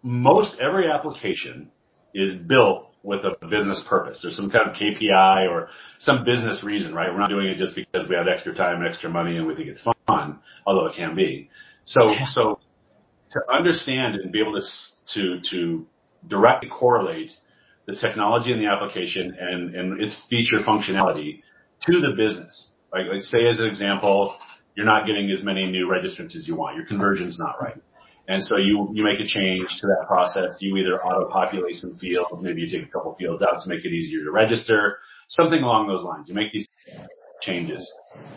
most 0.00 0.52
every 0.60 0.88
application 0.88 1.72
is 2.14 2.38
built 2.38 2.87
with 3.02 3.20
a 3.24 3.46
business 3.46 3.82
purpose. 3.88 4.20
There's 4.22 4.36
some 4.36 4.50
kind 4.50 4.68
of 4.68 4.76
KPI 4.76 5.48
or 5.48 5.68
some 6.00 6.24
business 6.24 6.62
reason, 6.64 6.94
right? 6.94 7.10
We're 7.12 7.20
not 7.20 7.30
doing 7.30 7.46
it 7.46 7.58
just 7.58 7.74
because 7.74 8.08
we 8.08 8.16
have 8.16 8.26
extra 8.26 8.54
time, 8.54 8.80
and 8.80 8.88
extra 8.88 9.08
money, 9.08 9.36
and 9.36 9.46
we 9.46 9.54
think 9.54 9.68
it's 9.68 9.86
fun, 10.06 10.40
although 10.66 10.86
it 10.86 10.96
can 10.96 11.14
be. 11.14 11.48
So, 11.84 12.14
so 12.32 12.60
to 13.30 13.40
understand 13.52 14.16
and 14.16 14.32
be 14.32 14.40
able 14.40 14.60
to 14.60 14.66
to 15.14 15.40
to 15.50 15.86
directly 16.26 16.68
correlate 16.68 17.30
the 17.86 17.94
technology 17.96 18.52
and 18.52 18.60
the 18.60 18.66
application 18.66 19.34
and, 19.40 19.74
and 19.74 20.02
its 20.02 20.20
feature 20.28 20.58
functionality 20.66 21.42
to 21.86 22.00
the 22.00 22.14
business. 22.16 22.72
Like, 22.92 23.06
like 23.10 23.22
say 23.22 23.46
as 23.48 23.60
an 23.60 23.66
example, 23.66 24.36
you're 24.74 24.86
not 24.86 25.06
getting 25.06 25.30
as 25.30 25.42
many 25.42 25.70
new 25.70 25.88
registrants 25.88 26.36
as 26.36 26.46
you 26.46 26.54
want. 26.54 26.76
Your 26.76 26.86
conversion's 26.86 27.38
not 27.40 27.60
right. 27.60 27.80
And 28.28 28.44
so 28.44 28.58
you, 28.58 28.90
you 28.92 29.02
make 29.02 29.20
a 29.20 29.26
change 29.26 29.68
to 29.80 29.86
that 29.86 30.06
process. 30.06 30.56
You 30.60 30.76
either 30.76 31.00
auto 31.02 31.30
populate 31.30 31.76
some 31.76 31.96
fields, 31.96 32.30
maybe 32.42 32.60
you 32.60 32.70
take 32.70 32.86
a 32.86 32.92
couple 32.92 33.14
fields 33.16 33.42
out 33.42 33.62
to 33.62 33.68
make 33.68 33.84
it 33.84 33.88
easier 33.88 34.22
to 34.24 34.30
register, 34.30 34.98
something 35.28 35.62
along 35.62 35.88
those 35.88 36.04
lines. 36.04 36.28
You 36.28 36.34
make 36.34 36.52
these 36.52 36.68
changes 37.40 37.90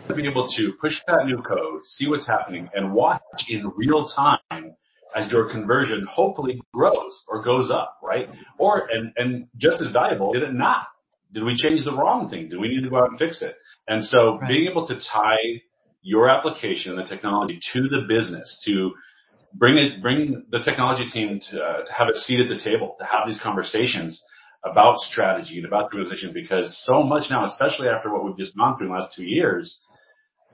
to 0.08 0.14
be 0.14 0.26
able 0.26 0.48
to 0.56 0.72
push 0.80 0.94
that 1.06 1.26
new 1.26 1.42
code, 1.42 1.84
see 1.84 2.08
what's 2.08 2.26
happening, 2.26 2.70
and 2.74 2.94
watch 2.94 3.20
in 3.48 3.70
real 3.76 4.06
time 4.06 4.74
as 5.14 5.30
your 5.30 5.50
conversion 5.50 6.06
hopefully 6.10 6.60
grows 6.72 7.22
or 7.28 7.44
goes 7.44 7.70
up, 7.70 7.98
right? 8.02 8.28
Or 8.58 8.88
and 8.90 9.12
and 9.16 9.48
just 9.56 9.80
as 9.82 9.92
valuable, 9.92 10.32
did 10.32 10.42
it 10.42 10.54
not? 10.54 10.86
Did 11.34 11.44
we 11.44 11.56
change 11.56 11.84
the 11.84 11.92
wrong 11.92 12.30
thing? 12.30 12.48
Do 12.48 12.60
we 12.60 12.68
need 12.68 12.82
to 12.82 12.90
go 12.90 12.98
out 12.98 13.10
and 13.10 13.18
fix 13.18 13.42
it? 13.42 13.56
And 13.88 14.04
so 14.04 14.38
right. 14.38 14.48
being 14.48 14.68
able 14.70 14.86
to 14.86 14.94
tie 14.94 15.60
your 16.02 16.28
application 16.28 16.92
and 16.92 17.00
the 17.00 17.08
technology 17.08 17.58
to 17.72 17.88
the 17.88 18.06
business 18.08 18.62
to 18.66 18.92
bring 19.54 19.76
it, 19.76 20.02
bring 20.02 20.44
the 20.50 20.60
technology 20.60 21.06
team 21.06 21.40
to, 21.50 21.60
uh, 21.60 21.84
to 21.84 21.92
have 21.92 22.08
a 22.08 22.18
seat 22.18 22.40
at 22.40 22.48
the 22.48 22.58
table, 22.62 22.96
to 22.98 23.04
have 23.04 23.26
these 23.26 23.40
conversations 23.42 24.22
about 24.64 24.98
strategy 25.00 25.56
and 25.56 25.66
about 25.66 25.90
the 25.90 26.30
because 26.32 26.80
so 26.86 27.02
much 27.02 27.24
now, 27.30 27.44
especially 27.44 27.88
after 27.88 28.12
what 28.12 28.24
we've 28.24 28.38
just 28.38 28.56
gone 28.56 28.76
through 28.76 28.86
in 28.86 28.92
the 28.92 28.98
last 28.98 29.14
two 29.16 29.24
years, 29.24 29.80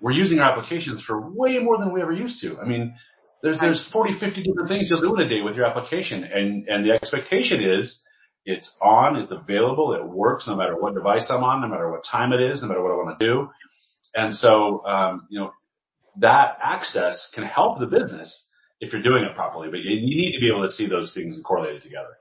we're 0.00 0.12
using 0.12 0.38
our 0.38 0.50
applications 0.50 1.02
for 1.06 1.30
way 1.30 1.58
more 1.58 1.76
than 1.78 1.92
we 1.92 2.00
ever 2.00 2.12
used 2.12 2.40
to. 2.40 2.58
I 2.58 2.64
mean, 2.64 2.94
there's, 3.42 3.60
there's 3.60 3.86
40, 3.92 4.18
50 4.18 4.42
different 4.42 4.68
things 4.68 4.88
you'll 4.90 5.00
do 5.00 5.14
in 5.14 5.26
a 5.26 5.28
day 5.28 5.42
with 5.42 5.56
your 5.56 5.66
application. 5.66 6.24
And, 6.24 6.66
and 6.68 6.84
the 6.84 6.92
expectation 6.92 7.62
is 7.62 8.00
it's 8.44 8.74
on, 8.80 9.16
it's 9.16 9.32
available, 9.32 9.94
it 9.94 10.06
works 10.06 10.46
no 10.46 10.56
matter 10.56 10.74
what 10.74 10.94
device 10.94 11.26
I'm 11.28 11.44
on, 11.44 11.60
no 11.60 11.68
matter 11.68 11.90
what 11.90 12.02
time 12.10 12.32
it 12.32 12.40
is, 12.40 12.62
no 12.62 12.68
matter 12.68 12.82
what 12.82 12.92
I 12.92 12.94
want 12.94 13.18
to 13.18 13.26
do. 13.26 13.48
And 14.14 14.34
so, 14.34 14.84
um, 14.86 15.26
you 15.28 15.40
know, 15.40 15.52
that 16.20 16.56
access 16.62 17.28
can 17.34 17.44
help 17.44 17.78
the 17.78 17.86
business 17.86 18.44
if 18.80 18.92
you're 18.92 19.02
doing 19.02 19.24
it 19.24 19.34
properly. 19.34 19.68
But 19.70 19.80
you, 19.80 19.90
you 19.90 20.16
need 20.16 20.32
to 20.32 20.40
be 20.40 20.48
able 20.48 20.66
to 20.66 20.72
see 20.72 20.88
those 20.88 21.12
things 21.14 21.38
correlated 21.44 21.82
together. 21.82 22.18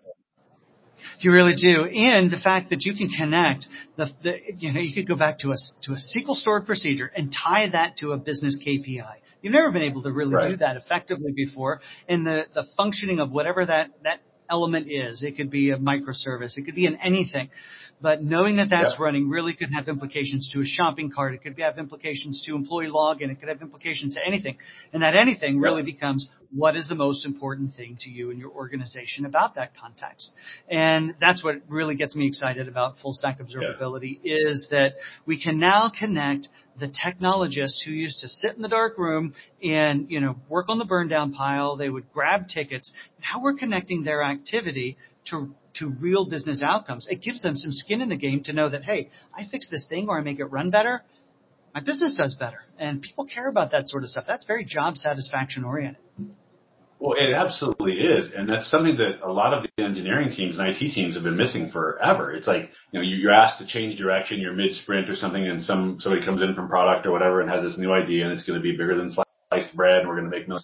You 1.19 1.31
really 1.31 1.55
do, 1.55 1.85
and 1.85 2.31
the 2.31 2.39
fact 2.39 2.71
that 2.71 2.81
you 2.81 2.95
can 2.95 3.09
connect 3.09 3.67
the, 3.97 4.07
the 4.23 4.37
you 4.57 4.73
know 4.73 4.79
you 4.79 4.95
could 4.95 5.07
go 5.07 5.15
back 5.15 5.39
to 5.39 5.51
a 5.51 5.55
to 5.83 5.91
a 5.91 5.95
SQL 5.95 6.35
stored 6.35 6.65
procedure 6.65 7.11
and 7.15 7.31
tie 7.31 7.69
that 7.69 7.97
to 7.97 8.13
a 8.13 8.17
business 8.17 8.59
KPI. 8.65 9.13
You've 9.41 9.53
never 9.53 9.71
been 9.71 9.83
able 9.83 10.01
to 10.03 10.11
really 10.11 10.33
right. 10.33 10.51
do 10.51 10.57
that 10.57 10.75
effectively 10.75 11.33
before, 11.35 11.81
and 12.09 12.25
the 12.25 12.45
the 12.53 12.65
functioning 12.75 13.19
of 13.19 13.31
whatever 13.31 13.65
that 13.65 13.91
that 14.03 14.21
element 14.49 14.87
is. 14.89 15.23
It 15.23 15.37
could 15.37 15.49
be 15.49 15.71
a 15.71 15.77
microservice. 15.77 16.57
It 16.57 16.65
could 16.65 16.75
be 16.75 16.85
in 16.85 16.97
anything. 17.03 17.49
But 17.99 18.23
knowing 18.23 18.57
that 18.57 18.69
that's 18.69 18.99
running 18.99 19.27
really 19.27 19.55
could 19.55 19.69
have 19.73 19.87
implications 19.87 20.51
to 20.53 20.61
a 20.61 20.65
shopping 20.65 21.09
cart. 21.09 21.33
It 21.33 21.41
could 21.41 21.59
have 21.59 21.79
implications 21.79 22.43
to 22.45 22.55
employee 22.55 22.89
login. 22.89 23.31
It 23.31 23.39
could 23.39 23.49
have 23.49 23.61
implications 23.61 24.13
to 24.13 24.21
anything. 24.25 24.57
And 24.93 25.01
that 25.01 25.15
anything 25.15 25.59
really 25.59 25.83
becomes 25.83 26.27
what 26.51 26.75
is 26.75 26.87
the 26.87 26.95
most 26.95 27.25
important 27.25 27.73
thing 27.75 27.97
to 28.01 28.09
you 28.09 28.31
and 28.31 28.39
your 28.39 28.51
organization 28.51 29.25
about 29.25 29.55
that 29.55 29.71
context. 29.79 30.31
And 30.69 31.15
that's 31.19 31.43
what 31.43 31.55
really 31.67 31.95
gets 31.95 32.15
me 32.15 32.27
excited 32.27 32.67
about 32.67 32.99
full 32.99 33.13
stack 33.13 33.39
observability 33.39 34.19
is 34.23 34.67
that 34.71 34.93
we 35.25 35.41
can 35.41 35.59
now 35.59 35.91
connect 35.97 36.47
the 36.79 36.87
technologists 36.87 37.83
who 37.85 37.91
used 37.91 38.19
to 38.19 38.29
sit 38.29 38.55
in 38.55 38.61
the 38.61 38.69
dark 38.69 38.97
room 38.97 39.33
and, 39.61 40.09
you 40.09 40.19
know, 40.19 40.35
work 40.47 40.67
on 40.69 40.77
the 40.77 40.85
burn 40.85 41.07
down 41.07 41.33
pile. 41.33 41.75
They 41.75 41.89
would 41.89 42.11
grab 42.13 42.47
tickets. 42.47 42.93
Now 43.21 43.41
we're 43.41 43.55
connecting 43.55 44.03
their 44.03 44.23
activity 44.23 44.97
to 45.29 45.53
to 45.75 45.93
real 45.99 46.25
business 46.25 46.63
outcomes. 46.63 47.07
It 47.09 47.21
gives 47.21 47.41
them 47.41 47.55
some 47.55 47.71
skin 47.71 48.01
in 48.01 48.09
the 48.09 48.17
game 48.17 48.43
to 48.45 48.53
know 48.53 48.69
that, 48.69 48.83
hey, 48.83 49.09
I 49.35 49.43
fix 49.49 49.69
this 49.69 49.85
thing 49.87 50.07
or 50.09 50.17
I 50.17 50.21
make 50.21 50.39
it 50.39 50.45
run 50.45 50.71
better, 50.71 51.03
my 51.73 51.81
business 51.81 52.15
does 52.15 52.35
better. 52.39 52.59
And 52.79 53.01
people 53.01 53.25
care 53.25 53.47
about 53.47 53.71
that 53.71 53.87
sort 53.87 54.03
of 54.03 54.09
stuff. 54.09 54.23
That's 54.27 54.45
very 54.45 54.65
job 54.65 54.97
satisfaction 54.97 55.63
oriented. 55.63 56.01
Well, 56.99 57.13
it 57.17 57.33
absolutely 57.33 57.93
is. 57.93 58.31
And 58.35 58.49
that's 58.49 58.69
something 58.71 58.97
that 58.97 59.21
a 59.23 59.31
lot 59.31 59.53
of 59.53 59.63
the 59.63 59.83
engineering 59.83 60.31
teams 60.31 60.57
and 60.57 60.67
IT 60.67 60.79
teams 60.93 61.13
have 61.13 61.23
been 61.23 61.37
missing 61.37 61.69
forever. 61.71 62.31
It's 62.31 62.47
like, 62.47 62.71
you 62.91 62.99
know, 62.99 63.01
you're 63.01 63.33
asked 63.33 63.59
to 63.59 63.67
change 63.67 63.99
direction, 63.99 64.39
you're 64.39 64.53
mid 64.53 64.73
sprint 64.73 65.09
or 65.09 65.15
something, 65.15 65.47
and 65.47 65.61
some, 65.61 65.97
somebody 65.99 66.25
comes 66.25 66.41
in 66.41 66.55
from 66.55 66.67
product 66.67 67.05
or 67.05 67.11
whatever 67.11 67.41
and 67.41 67.51
has 67.51 67.63
this 67.63 67.77
new 67.77 67.91
idea 67.91 68.23
and 68.23 68.33
it's 68.33 68.45
going 68.45 68.57
to 68.57 68.63
be 68.63 68.71
bigger 68.71 68.97
than 68.97 69.11
sliced 69.11 69.75
bread 69.75 69.99
and 69.99 70.09
we're 70.09 70.19
going 70.19 70.29
to 70.29 70.35
make 70.35 70.47
no, 70.47 70.57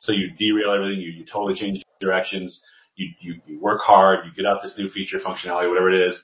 so 0.00 0.12
you 0.12 0.28
derail 0.38 0.74
everything, 0.74 1.00
you, 1.00 1.10
you 1.10 1.24
totally 1.24 1.54
change 1.54 1.82
directions 2.00 2.62
you, 2.98 3.08
you, 3.20 3.40
you 3.46 3.60
work 3.60 3.80
hard, 3.80 4.26
you 4.26 4.32
get 4.36 4.46
out 4.48 4.60
this 4.62 4.74
new 4.76 4.90
feature 4.90 5.18
functionality, 5.18 5.68
whatever 5.68 5.90
it 5.90 6.08
is, 6.08 6.20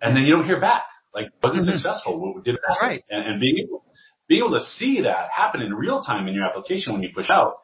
and 0.00 0.14
then 0.14 0.24
you 0.24 0.36
don't 0.36 0.44
hear 0.44 0.60
back. 0.60 0.84
Like, 1.14 1.30
was 1.42 1.54
it 1.54 1.58
mm-hmm. 1.58 1.76
successful? 1.76 2.40
Did 2.44 2.56
it 2.56 2.60
That's 2.66 2.78
right. 2.80 3.02
And, 3.08 3.26
and 3.26 3.40
being 3.40 3.64
able, 3.64 3.84
being 4.28 4.42
able 4.44 4.58
to 4.58 4.64
see 4.64 5.02
that 5.02 5.30
happen 5.30 5.62
in 5.62 5.72
real 5.74 6.02
time 6.02 6.28
in 6.28 6.34
your 6.34 6.44
application 6.44 6.92
when 6.92 7.02
you 7.02 7.10
push 7.14 7.30
out 7.30 7.58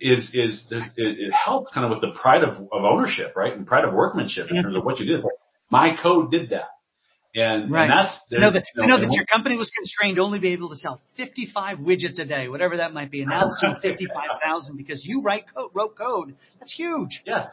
is, 0.00 0.30
is, 0.34 0.66
it, 0.70 0.92
it 0.96 1.32
helps 1.32 1.72
kind 1.72 1.84
of 1.84 1.90
with 1.90 2.00
the 2.00 2.18
pride 2.18 2.42
of, 2.42 2.56
of 2.56 2.84
ownership, 2.84 3.34
right? 3.36 3.56
And 3.56 3.66
pride 3.66 3.84
of 3.84 3.94
workmanship 3.94 4.50
in 4.50 4.62
terms 4.62 4.76
of 4.76 4.84
what 4.84 4.98
you 4.98 5.06
did. 5.06 5.16
It's 5.16 5.24
like, 5.24 5.34
my 5.70 5.96
code 6.00 6.30
did 6.30 6.50
that. 6.50 6.68
And, 7.32 7.70
right. 7.70 7.84
and 7.84 7.92
that's 7.92 8.20
to 8.30 8.40
know 8.40 8.52
that, 8.52 8.64
you 8.74 8.88
know, 8.88 9.00
that 9.00 9.12
your 9.12 9.24
company 9.24 9.56
was 9.56 9.70
constrained 9.70 10.16
to 10.16 10.22
only 10.22 10.40
be 10.40 10.52
able 10.52 10.68
to 10.70 10.74
sell 10.74 11.00
55 11.16 11.78
widgets 11.78 12.18
a 12.18 12.24
day, 12.24 12.48
whatever 12.48 12.78
that 12.78 12.92
might 12.92 13.12
be, 13.12 13.20
and 13.20 13.30
now 13.30 13.46
it's 13.46 13.60
doing 13.60 13.76
55,000 13.82 14.76
because 14.76 15.04
you 15.04 15.22
write 15.22 15.44
code, 15.54 15.70
wrote 15.72 15.96
code. 15.96 16.34
That's 16.58 16.74
huge. 16.74 17.22
Yeah, 17.24 17.50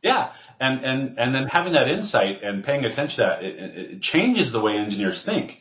yeah, 0.00 0.32
and 0.60 0.84
and 0.84 1.18
and 1.18 1.34
then 1.34 1.46
having 1.48 1.72
that 1.72 1.88
insight 1.88 2.44
and 2.44 2.62
paying 2.62 2.84
attention 2.84 3.16
to 3.16 3.22
that, 3.22 3.42
it, 3.42 3.94
it 3.94 4.02
changes 4.02 4.52
the 4.52 4.60
way 4.60 4.76
engineers 4.76 5.20
think 5.26 5.58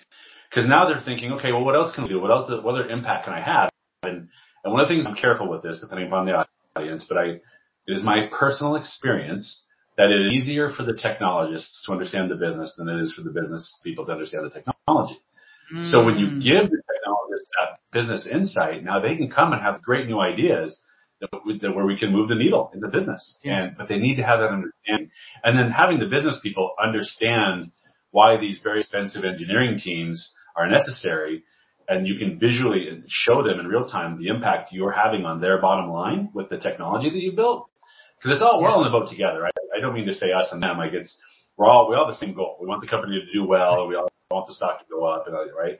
because 0.49 0.69
now 0.69 0.87
they're 0.87 1.01
thinking, 1.03 1.31
okay, 1.33 1.51
well, 1.51 1.65
what 1.65 1.73
else 1.73 1.93
can 1.95 2.03
we 2.03 2.09
do? 2.09 2.21
What 2.21 2.29
else? 2.29 2.51
What 2.51 2.75
other 2.75 2.87
impact 2.87 3.25
can 3.25 3.33
I 3.33 3.41
have? 3.41 3.71
And 4.65 4.73
one 4.73 4.81
of 4.81 4.89
the 4.89 4.95
things 4.95 5.05
I'm 5.07 5.15
careful 5.15 5.47
with 5.47 5.61
this, 5.61 5.79
depending 5.79 6.07
upon 6.07 6.25
the 6.25 6.45
audience, 6.75 7.05
but 7.07 7.17
I 7.17 7.25
it 7.87 7.93
is 7.93 8.03
my 8.03 8.27
personal 8.31 8.75
experience 8.75 9.61
that 9.95 10.09
it 10.09 10.25
is 10.25 10.33
easier 10.33 10.69
for 10.75 10.83
the 10.83 10.93
technologists 10.93 11.83
to 11.85 11.93
understand 11.93 12.31
the 12.31 12.35
business 12.35 12.73
than 12.77 12.89
it 12.89 12.99
is 13.01 13.13
for 13.13 13.21
the 13.21 13.29
business 13.29 13.79
people 13.83 14.05
to 14.07 14.11
understand 14.11 14.43
the 14.43 14.49
technology. 14.49 15.19
Mm. 15.73 15.89
So 15.89 16.03
when 16.03 16.17
you 16.17 16.27
mm. 16.27 16.43
give 16.43 16.69
the 16.69 16.81
technologists 16.81 17.49
that 17.59 17.79
business 17.93 18.27
insight, 18.29 18.83
now 18.83 18.99
they 18.99 19.15
can 19.15 19.29
come 19.29 19.53
and 19.53 19.61
have 19.61 19.83
great 19.83 20.07
new 20.07 20.19
ideas 20.19 20.81
that, 21.21 21.29
that 21.61 21.75
where 21.75 21.85
we 21.85 21.97
can 21.97 22.11
move 22.11 22.27
the 22.27 22.35
needle 22.35 22.71
in 22.73 22.81
the 22.81 22.89
business. 22.89 23.37
Yeah. 23.43 23.65
And 23.65 23.77
but 23.77 23.87
they 23.87 23.97
need 23.97 24.15
to 24.17 24.23
have 24.23 24.39
that 24.39 24.49
understanding, 24.49 25.11
and 25.43 25.57
then 25.57 25.69
having 25.69 25.99
the 25.99 26.07
business 26.07 26.39
people 26.41 26.73
understand 26.83 27.71
why 28.11 28.37
these 28.37 28.59
very 28.63 28.79
expensive 28.79 29.23
engineering 29.25 29.77
teams 29.77 30.33
are 30.55 30.67
necessary, 30.67 31.43
and 31.87 32.07
you 32.07 32.17
can 32.17 32.39
visually 32.39 33.03
show 33.07 33.43
them 33.43 33.59
in 33.59 33.67
real 33.67 33.85
time 33.85 34.17
the 34.17 34.27
impact 34.27 34.71
you're 34.71 34.91
having 34.91 35.25
on 35.25 35.41
their 35.41 35.61
bottom 35.61 35.89
line 35.89 36.29
with 36.33 36.49
the 36.49 36.57
technology 36.57 37.09
that 37.09 37.19
you 37.19 37.31
built. 37.31 37.69
Because 38.17 38.37
it's 38.37 38.41
all 38.41 38.61
we're 38.61 38.69
all 38.69 38.83
in 38.85 38.91
the 38.91 38.97
boat 38.97 39.09
together. 39.09 39.45
I 39.45 39.79
don't 39.79 39.93
mean 39.93 40.07
to 40.07 40.15
say 40.15 40.31
us 40.31 40.49
and 40.51 40.61
them. 40.61 40.77
Like 40.77 40.93
it's 40.93 41.17
we're 41.57 41.67
all 41.67 41.89
we 41.89 41.95
all 41.95 42.05
have 42.05 42.13
the 42.13 42.25
same 42.25 42.33
goal. 42.33 42.57
We 42.59 42.67
want 42.67 42.81
the 42.81 42.87
company 42.87 43.19
to 43.19 43.33
do 43.33 43.45
well. 43.45 43.87
We 43.87 43.95
all 43.95 44.07
want 44.31 44.47
the 44.47 44.53
stock 44.53 44.79
to 44.79 44.85
go 44.89 45.05
up, 45.05 45.27
and 45.27 45.35
right. 45.35 45.79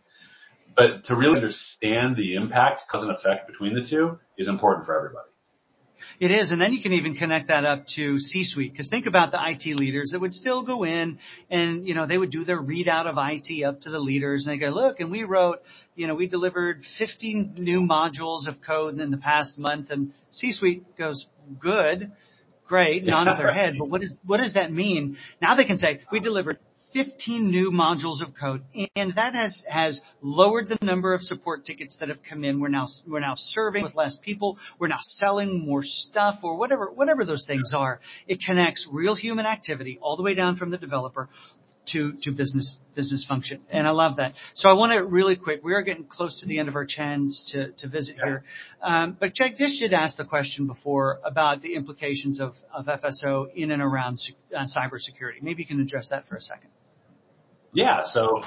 But 0.75 1.05
to 1.05 1.15
really 1.15 1.35
understand 1.35 2.17
the 2.17 2.35
impact, 2.35 2.83
cause 2.91 3.01
and 3.01 3.11
effect 3.11 3.47
between 3.47 3.73
the 3.73 3.87
two 3.87 4.19
is 4.37 4.47
important 4.47 4.85
for 4.85 4.95
everybody. 4.95 5.29
It 6.19 6.31
is, 6.31 6.51
and 6.51 6.61
then 6.61 6.73
you 6.73 6.81
can 6.81 6.93
even 6.93 7.15
connect 7.15 7.47
that 7.47 7.65
up 7.65 7.85
to 7.95 8.19
C-suite. 8.19 8.71
Because 8.71 8.89
think 8.89 9.05
about 9.05 9.31
the 9.31 9.39
IT 9.41 9.75
leaders 9.75 10.09
that 10.11 10.21
would 10.21 10.33
still 10.33 10.63
go 10.63 10.83
in 10.83 11.19
and 11.49 11.87
you 11.87 11.93
know 11.93 12.07
they 12.07 12.17
would 12.17 12.31
do 12.31 12.43
their 12.43 12.61
readout 12.61 13.05
of 13.05 13.15
IT 13.17 13.63
up 13.63 13.81
to 13.81 13.89
the 13.89 13.99
leaders, 13.99 14.45
and 14.45 14.53
they 14.53 14.65
go, 14.65 14.71
look, 14.71 14.99
and 14.99 15.11
we 15.11 15.23
wrote, 15.23 15.61
you 15.95 16.07
know, 16.07 16.15
we 16.15 16.27
delivered 16.27 16.81
15 16.97 17.55
new 17.57 17.81
modules 17.81 18.47
of 18.47 18.55
code 18.65 18.99
in 18.99 19.11
the 19.11 19.17
past 19.17 19.57
month, 19.57 19.89
and 19.89 20.11
C-suite 20.31 20.97
goes, 20.97 21.27
good 21.59 22.11
great, 22.67 23.05
nods 23.05 23.37
their 23.37 23.53
head, 23.53 23.75
but 23.77 23.89
what 23.89 24.01
is 24.01 24.17
what 24.25 24.37
does 24.37 24.53
that 24.53 24.71
mean? 24.71 25.17
Now 25.41 25.55
they 25.55 25.65
can 25.65 25.77
say 25.77 26.01
we 26.11 26.19
delivered 26.19 26.59
15 26.95 27.51
new 27.51 27.71
modules 27.71 28.25
of 28.25 28.33
code, 28.39 28.63
and 28.95 29.13
that 29.15 29.35
has 29.35 29.61
has 29.69 29.99
lowered 30.21 30.69
the 30.69 30.77
number 30.81 31.13
of 31.13 31.21
support 31.21 31.65
tickets 31.65 31.97
that 31.99 32.07
have 32.07 32.19
come 32.27 32.45
in. 32.45 32.61
We're 32.61 32.69
now 32.69 32.85
we're 33.05 33.19
now 33.19 33.33
serving 33.35 33.83
with 33.83 33.95
less 33.95 34.17
people. 34.23 34.57
We're 34.79 34.87
now 34.87 35.01
selling 35.01 35.65
more 35.65 35.81
stuff, 35.83 36.35
or 36.41 36.57
whatever 36.57 36.89
whatever 36.89 37.25
those 37.25 37.43
things 37.45 37.73
are. 37.75 37.99
It 38.27 38.39
connects 38.45 38.87
real 38.89 39.13
human 39.13 39.45
activity 39.45 39.99
all 40.01 40.15
the 40.15 40.23
way 40.23 40.35
down 40.35 40.55
from 40.55 40.71
the 40.71 40.77
developer 40.77 41.27
to, 41.91 42.13
to 42.23 42.31
business 42.31 42.79
business 42.95 43.25
function. 43.27 43.61
And 43.69 43.87
I 43.87 43.91
love 43.91 44.15
that. 44.17 44.33
So 44.53 44.69
I 44.69 44.73
want 44.73 44.93
to 44.93 45.03
really 45.03 45.35
quick. 45.35 45.63
We 45.63 45.73
are 45.73 45.81
getting 45.81 46.05
close 46.05 46.41
to 46.41 46.47
the 46.47 46.59
end 46.59 46.69
of 46.69 46.75
our 46.75 46.85
chance 46.87 47.51
to, 47.53 47.71
to 47.73 47.89
visit 47.89 48.15
here. 48.15 48.43
Um, 48.81 49.17
but 49.19 49.33
Jack 49.33 49.57
Dish 49.57 49.79
did 49.79 49.93
ask 49.93 50.17
the 50.17 50.25
question 50.25 50.65
before 50.65 51.19
about 51.25 51.61
the 51.61 51.75
implications 51.75 52.39
of, 52.39 52.53
of 52.73 52.85
FSO 52.85 53.53
in 53.53 53.71
and 53.71 53.81
around 53.81 54.19
uh, 54.55 54.61
cybersecurity. 54.61 55.41
Maybe 55.41 55.63
you 55.63 55.67
can 55.67 55.81
address 55.81 56.07
that 56.09 56.25
for 56.27 56.35
a 56.37 56.41
second. 56.41 56.69
Yeah. 57.75 58.03
So 58.05 58.41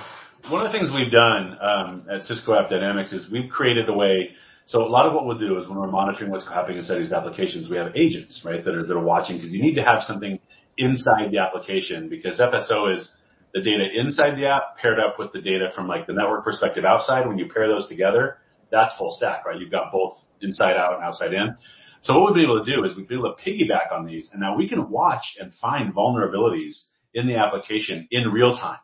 one 0.48 0.64
of 0.64 0.72
the 0.72 0.78
things 0.78 0.90
we've 0.90 1.12
done 1.12 1.58
um, 1.60 2.06
at 2.10 2.22
Cisco 2.22 2.54
App 2.54 2.70
Dynamics 2.70 3.12
is 3.12 3.30
we've 3.30 3.50
created 3.50 3.86
a 3.88 3.92
way. 3.92 4.30
So 4.64 4.80
a 4.80 4.88
lot 4.88 5.06
of 5.06 5.12
what 5.12 5.26
we'll 5.26 5.38
do 5.38 5.58
is 5.58 5.68
when 5.68 5.78
we're 5.78 5.90
monitoring 5.90 6.30
what's 6.30 6.48
happening 6.48 6.78
inside 6.78 6.98
these 6.98 7.12
applications, 7.12 7.68
we 7.68 7.76
have 7.76 7.94
agents, 7.94 8.40
right, 8.44 8.64
that 8.64 8.74
are 8.74 8.86
that 8.86 8.94
are 8.94 9.04
watching 9.04 9.36
because 9.36 9.50
you 9.50 9.62
need 9.62 9.74
to 9.74 9.84
have 9.84 10.02
something 10.02 10.38
inside 10.78 11.30
the 11.30 11.38
application 11.38 12.08
because 12.08 12.38
FSO 12.38 12.96
is 12.96 13.12
the 13.52 13.60
data 13.60 13.84
inside 13.94 14.36
the 14.36 14.46
app 14.46 14.78
paired 14.80 14.98
up 14.98 15.18
with 15.18 15.32
the 15.32 15.42
data 15.42 15.70
from 15.74 15.88
like 15.88 16.06
the 16.06 16.14
network 16.14 16.42
perspective 16.42 16.86
outside. 16.86 17.26
When 17.26 17.36
you 17.36 17.50
pair 17.52 17.68
those 17.68 17.86
together, 17.86 18.38
that's 18.70 18.96
full 18.96 19.14
stack, 19.14 19.44
right? 19.44 19.60
You've 19.60 19.70
got 19.70 19.92
both 19.92 20.14
inside 20.40 20.76
out 20.76 20.94
and 20.94 21.04
outside 21.04 21.34
in. 21.34 21.54
So 22.00 22.14
what 22.14 22.24
we'll 22.24 22.34
be 22.34 22.44
able 22.44 22.64
to 22.64 22.74
do 22.74 22.84
is 22.84 22.96
we'll 22.96 23.06
be 23.06 23.14
able 23.14 23.34
to 23.34 23.42
piggyback 23.42 23.92
on 23.92 24.06
these 24.06 24.30
and 24.32 24.40
now 24.40 24.56
we 24.56 24.68
can 24.68 24.88
watch 24.88 25.36
and 25.38 25.52
find 25.54 25.94
vulnerabilities 25.94 26.84
in 27.12 27.26
the 27.26 27.36
application 27.36 28.08
in 28.10 28.28
real 28.28 28.56
time. 28.56 28.78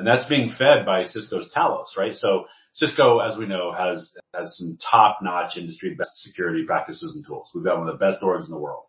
And 0.00 0.08
that's 0.08 0.26
being 0.26 0.48
fed 0.48 0.86
by 0.86 1.04
Cisco's 1.04 1.52
Talos, 1.54 1.94
right? 1.94 2.14
So 2.14 2.46
Cisco, 2.72 3.18
as 3.18 3.36
we 3.36 3.46
know, 3.46 3.70
has, 3.70 4.16
has 4.34 4.56
some 4.56 4.78
top 4.90 5.18
notch 5.20 5.58
industry 5.58 5.94
best 5.94 6.22
security 6.22 6.64
practices 6.66 7.14
and 7.14 7.24
tools. 7.26 7.50
We've 7.54 7.64
got 7.64 7.78
one 7.78 7.86
of 7.86 7.98
the 7.98 8.02
best 8.02 8.22
orgs 8.22 8.46
in 8.46 8.50
the 8.50 8.58
world. 8.58 8.84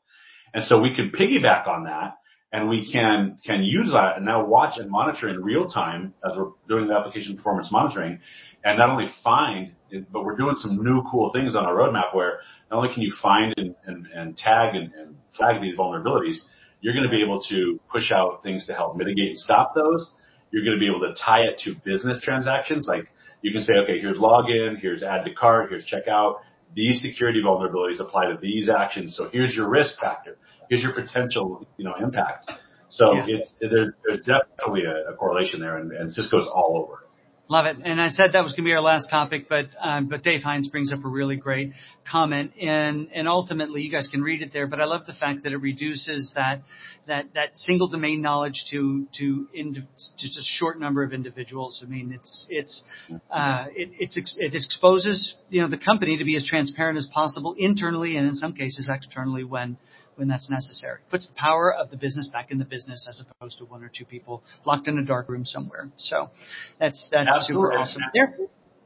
And 0.53 0.63
so 0.63 0.81
we 0.81 0.95
can 0.95 1.11
piggyback 1.11 1.67
on 1.67 1.83
that 1.83 2.15
and 2.53 2.69
we 2.69 2.89
can 2.89 3.37
can 3.45 3.61
use 3.61 3.91
that 3.91 4.15
and 4.15 4.25
now 4.25 4.45
watch 4.45 4.77
and 4.77 4.89
monitor 4.89 5.27
in 5.27 5.43
real 5.43 5.65
time 5.65 6.13
as 6.25 6.37
we're 6.37 6.51
doing 6.69 6.87
the 6.87 6.93
application 6.93 7.35
performance 7.35 7.69
monitoring, 7.73 8.19
and 8.63 8.77
not 8.77 8.89
only 8.89 9.07
find, 9.21 9.73
but 10.11 10.23
we're 10.23 10.37
doing 10.37 10.55
some 10.55 10.77
new 10.81 11.03
cool 11.11 11.31
things 11.33 11.57
on 11.57 11.65
our 11.65 11.73
roadmap 11.73 12.13
where 12.13 12.39
not 12.69 12.77
only 12.77 12.93
can 12.93 13.03
you 13.03 13.13
find 13.21 13.53
and, 13.57 13.75
and, 13.85 14.07
and 14.15 14.37
tag 14.37 14.75
and, 14.75 14.93
and 14.93 15.15
flag 15.37 15.61
these 15.61 15.75
vulnerabilities, 15.75 16.37
you're 16.81 16.93
going 16.93 17.05
to 17.05 17.09
be 17.09 17.21
able 17.21 17.41
to 17.49 17.79
push 17.89 18.11
out 18.11 18.43
things 18.43 18.65
to 18.67 18.73
help 18.73 18.95
mitigate 18.95 19.29
and 19.29 19.39
stop 19.39 19.73
those. 19.75 20.13
You're 20.51 20.63
going 20.63 20.77
to 20.77 20.79
be 20.79 20.87
able 20.87 21.01
to 21.01 21.13
tie 21.13 21.41
it 21.41 21.59
to 21.65 21.75
business 21.83 22.21
transactions. 22.21 22.87
Like 22.87 23.07
you 23.41 23.51
can 23.51 23.61
say, 23.61 23.73
okay, 23.83 23.99
here's 23.99 24.17
login, 24.17 24.79
here's 24.79 25.03
add 25.03 25.25
to 25.25 25.33
cart, 25.33 25.69
here's 25.69 25.85
checkout. 25.85 26.39
These 26.73 27.01
security 27.01 27.41
vulnerabilities 27.45 27.99
apply 27.99 28.27
to 28.27 28.37
these 28.41 28.69
actions. 28.69 29.15
So 29.17 29.29
here's 29.31 29.55
your 29.55 29.69
risk 29.69 29.99
factor 29.99 30.37
here's 30.71 30.81
your 30.81 30.93
potential, 30.93 31.67
you 31.77 31.85
know, 31.85 31.93
impact. 32.01 32.49
So 32.89 33.13
yeah. 33.13 33.25
it's 33.27 33.55
there, 33.61 33.95
there's 34.03 34.25
definitely 34.25 34.83
a, 34.85 35.11
a 35.11 35.15
correlation 35.15 35.59
there, 35.59 35.77
and, 35.77 35.91
and, 35.91 36.11
Cisco's 36.11 36.47
all 36.51 36.83
over. 36.83 37.05
Love 37.51 37.65
it. 37.65 37.75
And 37.83 38.01
I 38.01 38.07
said 38.07 38.27
that 38.31 38.45
was 38.45 38.53
going 38.53 38.63
to 38.63 38.69
be 38.69 38.73
our 38.73 38.79
last 38.79 39.09
topic, 39.09 39.49
but 39.49 39.65
um, 39.77 40.07
but 40.07 40.23
Dave 40.23 40.41
Hines 40.41 40.69
brings 40.69 40.93
up 40.93 41.03
a 41.03 41.07
really 41.09 41.35
great 41.35 41.73
comment, 42.09 42.53
and 42.57 43.09
and 43.13 43.27
ultimately 43.27 43.81
you 43.81 43.91
guys 43.91 44.07
can 44.09 44.21
read 44.21 44.41
it 44.41 44.53
there. 44.53 44.67
But 44.67 44.79
I 44.79 44.85
love 44.85 45.05
the 45.05 45.11
fact 45.13 45.43
that 45.43 45.51
it 45.51 45.57
reduces 45.57 46.31
that 46.33 46.61
that 47.07 47.33
that 47.33 47.57
single 47.57 47.89
domain 47.89 48.21
knowledge 48.21 48.63
to 48.71 49.05
to 49.19 49.49
ind- 49.53 49.85
just 50.17 50.37
a 50.37 50.41
short 50.41 50.79
number 50.79 51.03
of 51.03 51.11
individuals. 51.11 51.83
I 51.85 51.89
mean, 51.89 52.13
it's 52.13 52.47
it's 52.49 52.83
uh, 53.29 53.65
it 53.75 53.89
it's 53.99 54.37
it 54.39 54.55
exposes 54.55 55.35
you 55.49 55.61
know 55.61 55.67
the 55.67 55.77
company 55.77 56.19
to 56.19 56.23
be 56.23 56.37
as 56.37 56.47
transparent 56.47 56.97
as 56.97 57.07
possible 57.13 57.53
internally 57.57 58.15
and 58.15 58.25
in 58.25 58.35
some 58.35 58.53
cases 58.53 58.89
externally 58.89 59.43
when 59.43 59.75
when 60.15 60.27
that's 60.27 60.49
necessary. 60.49 60.99
Puts 61.09 61.27
the 61.27 61.35
power 61.35 61.73
of 61.73 61.89
the 61.89 61.97
business 61.97 62.27
back 62.27 62.51
in 62.51 62.59
the 62.59 62.65
business 62.65 63.07
as 63.07 63.23
opposed 63.29 63.57
to 63.59 63.65
one 63.65 63.83
or 63.83 63.91
two 63.95 64.05
people 64.05 64.43
locked 64.65 64.87
in 64.87 64.97
a 64.97 65.05
dark 65.05 65.29
room 65.29 65.45
somewhere. 65.45 65.89
So 65.97 66.29
that's 66.79 67.09
that's 67.11 67.29
Absolutely. 67.29 67.69
super 67.69 67.77
awesome. 67.77 68.01
There. 68.13 68.37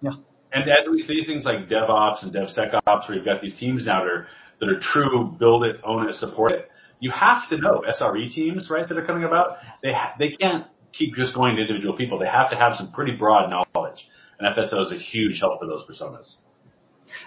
Yeah. 0.02 0.12
And 0.54 0.64
as 0.70 0.88
we 0.90 1.02
see 1.04 1.24
things 1.26 1.44
like 1.44 1.68
DevOps 1.68 2.24
and 2.24 2.34
DevSecOps, 2.34 3.10
where 3.10 3.18
you've 3.18 3.26
got 3.26 3.42
these 3.42 3.58
teams 3.60 3.86
now 3.86 4.04
that 4.04 4.10
are 4.10 4.28
that 4.62 4.70
are 4.70 4.80
true 4.80 5.36
build 5.38 5.66
it, 5.66 5.78
own 5.84 6.08
it, 6.08 6.16
support 6.16 6.54
it, 6.54 6.70
you 7.00 7.12
have 7.12 7.50
to 7.50 7.58
know 7.58 7.84
SRE 8.00 8.32
teams, 8.32 8.70
right, 8.70 8.88
that 8.88 8.98
are 8.98 9.06
coming 9.06 9.26
about. 9.26 9.58
They 9.84 9.92
ha- 9.92 10.14
they 10.18 10.30
can't 10.30 10.66
keep 10.94 11.16
just 11.16 11.36
going 11.36 11.58
to 11.58 11.62
individual 11.62 11.98
people. 11.98 12.20
They 12.20 12.28
have 12.28 12.50
to 12.52 12.56
have 12.56 12.76
some 12.78 12.92
pretty 12.92 13.12
broad 13.14 13.50
knowledge, 13.50 14.08
and 14.40 14.56
FSO 14.56 14.86
is 14.86 14.92
a 14.92 14.98
huge 14.98 15.40
help 15.40 15.60
for 15.60 15.68
those 15.68 15.84
personas. 15.90 16.36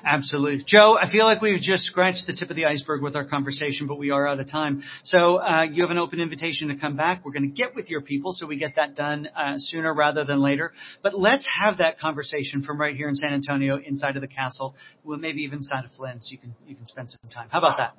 Absolutely. 0.04 0.64
Joe, 0.66 0.98
I 1.00 1.10
feel 1.10 1.24
like 1.24 1.40
we've 1.40 1.60
just 1.60 1.84
scratched 1.84 2.26
the 2.26 2.34
tip 2.34 2.50
of 2.50 2.56
the 2.56 2.66
iceberg 2.66 3.02
with 3.02 3.16
our 3.16 3.24
conversation, 3.24 3.86
but 3.86 3.98
we 3.98 4.10
are 4.10 4.26
out 4.26 4.40
of 4.40 4.50
time. 4.50 4.82
So 5.04 5.40
uh, 5.40 5.62
you 5.62 5.82
have 5.82 5.90
an 5.90 5.98
open 5.98 6.20
invitation 6.20 6.68
to 6.68 6.76
come 6.76 6.96
back. 6.96 7.24
We're 7.24 7.32
going 7.32 7.50
to 7.50 7.54
get 7.54 7.74
with 7.74 7.90
your 7.90 8.00
people 8.00 8.32
so 8.32 8.46
we 8.46 8.56
get 8.56 8.76
that 8.76 8.96
done 8.96 9.28
uh, 9.36 9.54
sooner 9.56 9.92
rather 9.94 10.24
than 10.24 10.40
later. 10.40 10.72
But 11.02 11.18
let's 11.18 11.48
have 11.60 11.78
that 11.78 11.98
conversation 11.98 12.62
from 12.62 12.80
right 12.80 12.94
here 12.94 13.08
in 13.08 13.14
San 13.14 13.32
Antonio, 13.32 13.78
inside 13.78 14.16
of 14.16 14.22
the 14.22 14.28
castle, 14.28 14.74
well, 15.04 15.18
maybe 15.18 15.42
even 15.42 15.58
inside 15.58 15.84
of 15.84 15.92
Flynn, 15.92 16.20
so 16.20 16.32
you 16.32 16.38
can 16.38 16.54
you 16.66 16.74
can 16.74 16.86
spend 16.86 17.10
some 17.10 17.30
time. 17.30 17.48
How 17.50 17.58
about 17.58 17.76
that? 17.78 17.96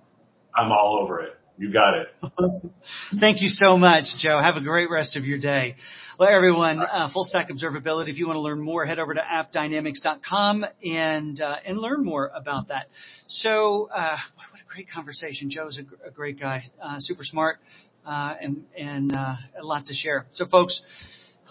I'm 0.56 0.72
all 0.72 1.00
over 1.02 1.22
it. 1.22 1.39
You 1.60 1.74
got 1.74 1.94
it. 1.96 2.08
Thank 3.20 3.42
you 3.42 3.50
so 3.50 3.78
much, 3.78 4.06
Joe. 4.20 4.40
Have 4.42 4.56
a 4.56 4.64
great 4.64 4.90
rest 4.90 5.18
of 5.18 5.26
your 5.26 5.40
day. 5.40 5.76
Well, 6.18 6.30
everyone, 6.32 6.80
uh, 6.80 7.10
full 7.12 7.26
stack 7.26 7.50
observability. 7.50 8.08
If 8.08 8.18
you 8.18 8.28
want 8.28 8.38
to 8.38 8.42
learn 8.42 8.62
more, 8.62 8.86
head 8.86 8.98
over 8.98 9.14
to 9.14 9.20
appdynamics.com 9.20 10.66
and 10.86 11.42
uh, 11.42 11.56
and 11.66 11.78
learn 11.78 12.06
more 12.06 12.32
about 12.34 12.70
that. 12.70 12.86
So, 13.28 13.90
uh, 13.94 14.16
what 14.36 14.62
a 14.62 14.74
great 14.74 14.90
conversation. 14.90 15.50
Joe's 15.50 15.78
a, 15.78 16.08
a 16.08 16.12
great 16.12 16.40
guy, 16.40 16.72
uh, 16.82 16.96
super 17.00 17.26
smart, 17.26 17.58
uh, 18.06 18.36
and 18.42 18.64
and 18.80 19.14
uh, 19.14 19.36
a 19.62 19.66
lot 19.66 19.88
to 19.88 19.94
share. 19.94 20.28
So, 20.32 20.46
folks. 20.48 20.82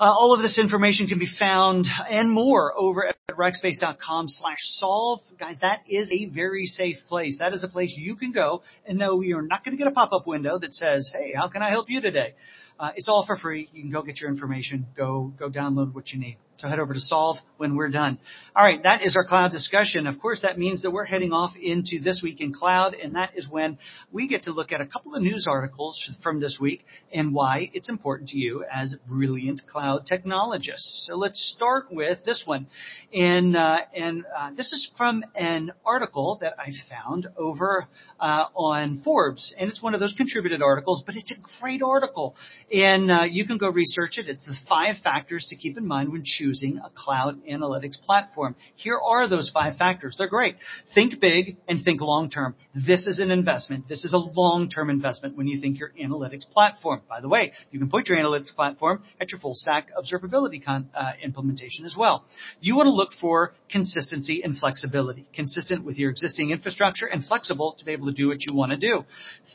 All 0.01 0.33
of 0.33 0.41
this 0.43 0.61
information 0.61 1.09
can 1.09 1.19
be 1.19 1.27
found 1.41 1.89
and 2.09 2.31
more 2.31 2.73
over 2.79 3.09
at 3.09 3.18
rackspace.com 3.37 4.27
slash 4.29 4.59
solve. 4.61 5.21
Guys, 5.39 5.59
that 5.61 5.81
is 5.89 6.11
a 6.11 6.31
very 6.35 6.65
safe 6.65 6.97
place. 7.09 7.37
That 7.39 7.53
is 7.53 7.63
a 7.63 7.69
place 7.69 7.93
you 7.97 8.17
can 8.17 8.33
go 8.33 8.63
and 8.87 8.99
know 8.99 9.21
you're 9.21 9.43
not 9.43 9.65
going 9.65 9.77
to 9.77 9.79
get 9.79 9.87
a 9.87 9.95
pop-up 9.95 10.27
window 10.27 10.59
that 10.59 10.73
says, 10.73 11.11
hey, 11.13 11.35
how 11.37 11.49
can 11.49 11.61
I 11.61 11.69
help 11.69 11.91
you 11.91 12.01
today? 12.01 12.35
Uh, 12.79 12.91
it's 12.97 13.09
all 13.09 13.25
for 13.27 13.37
free. 13.37 13.69
You 13.73 13.83
can 13.83 13.91
go 13.91 14.03
get 14.03 14.21
your 14.21 14.31
information. 14.31 14.87
Go, 14.97 15.33
go 15.39 15.51
download 15.51 15.95
what 15.95 16.11
you 16.11 16.21
need. 16.21 16.39
So 16.59 16.67
head 16.67 16.81
over 16.81 16.93
to 16.93 17.01
Solve 17.01 17.37
when 17.57 17.77
we're 17.77 17.89
done. 17.89 18.19
All 18.57 18.65
right, 18.65 18.83
that 18.83 19.05
is 19.05 19.17
our 19.17 19.25
cloud 19.25 19.53
discussion. 19.53 20.09
Of 20.09 20.19
course, 20.19 20.43
that 20.43 20.59
means 20.59 20.83
that 20.83 20.91
we're 20.91 21.05
heading 21.05 21.33
off 21.33 21.53
into 21.57 22.01
this 22.03 22.21
week 22.21 22.41
in 22.41 22.53
cloud, 22.53 22.97
and 23.01 23.15
that 23.15 23.31
is 23.37 23.49
when 23.49 23.79
we 24.11 24.27
get 24.27 24.43
to 24.43 24.51
look 24.51 24.73
at 24.73 24.81
a 24.81 24.87
couple 24.87 25.15
of 25.15 25.23
news 25.23 25.47
articles 25.49 25.97
from 26.21 26.41
this 26.41 26.59
week 26.61 26.85
and 27.13 27.33
why 27.33 27.71
it's 27.75 27.89
important 27.89 28.31
to 28.31 28.39
you 28.39 28.65
as 28.75 28.97
brilliant 29.09 29.61
cloud 29.71 30.05
technologists. 30.05 31.07
So 31.09 31.17
let's 31.17 31.41
start 31.55 31.93
with 31.93 32.19
this 32.27 32.43
one, 32.45 32.67
and 33.15 33.57
uh, 33.57 33.77
and 33.95 34.25
uh, 34.37 34.51
this 34.57 34.73
is 34.73 34.91
from 34.97 35.23
an 35.37 35.71
article 35.87 36.39
that 36.41 36.55
I 36.59 36.73
found 36.91 37.29
over 37.37 37.87
uh, 38.19 38.47
on 38.57 39.01
Forbes, 39.05 39.55
and 39.57 39.71
it's 39.71 39.81
one 39.81 39.95
of 39.95 40.01
those 40.01 40.15
contributed 40.17 40.61
articles, 40.61 41.05
but 41.07 41.15
it's 41.15 41.31
a 41.31 41.61
great 41.61 41.83
article, 41.83 42.35
and 42.73 43.11
uh, 43.11 43.23
you 43.23 43.47
can 43.47 43.57
go 43.57 43.69
research 43.69 44.19
it. 44.19 44.29
It's 44.29 44.47
the 44.47 44.55
five 44.69 44.97
factors 45.03 45.47
to 45.51 45.57
keep 45.57 45.79
in 45.79 45.87
mind 45.87 46.13
when 46.13 46.23
choosing 46.25 46.79
a 46.79 46.91
cloud 46.95 47.41
analytics 47.51 47.99
platform. 48.01 48.57
Here 48.77 48.99
are 48.99 49.29
those 49.29 49.51
five 49.53 49.77
factors. 49.77 50.17
They're 50.19 50.29
great. 50.29 50.57
Think 50.95 51.21
big 51.21 51.57
and 51.67 51.83
think 51.83 52.01
long 52.01 52.31
term. 52.31 52.55
This 52.75 53.07
is 53.07 53.21
an 53.21 53.31
investment. 53.31 53.89
This 53.89 54.05
is 54.05 54.13
a 54.13 54.19
long 54.19 54.69
term 54.69 54.91
investment 54.91 55.37
when 55.37 55.47
you 55.47 55.61
think 55.61 55.79
your 55.79 55.93
analytics 56.01 56.49
platform. 56.51 57.01
By 57.09 57.21
the 57.21 57.29
way, 57.29 57.53
you 57.71 57.79
can 57.79 57.89
put 57.89 58.09
your 58.09 58.19
analytics 58.19 58.55
platform 58.55 59.03
at 59.21 59.31
your 59.31 59.41
full 59.41 59.55
stack 59.55 59.89
observability 59.97 60.65
con, 60.65 60.91
uh, 60.95 61.13
implementation 61.23 61.87
as 61.87 61.97
well. 61.99 62.25
You 62.61 62.77
want 62.77 62.87
to 62.87 62.93
look 62.93 63.13
for 63.19 63.55
consistency 63.71 64.43
and 64.43 64.57
flexibility, 64.57 65.27
consistent 65.35 65.85
with 65.85 65.97
your 65.97 66.11
existing 66.11 66.51
infrastructure 66.51 67.07
and 67.07 67.25
flexible 67.25 67.77
to 67.79 67.85
be 67.85 67.93
able 67.93 68.07
to 68.07 68.13
do 68.13 68.29
what 68.29 68.45
you 68.45 68.55
want 68.55 68.73
to 68.73 68.79
do. 68.79 69.05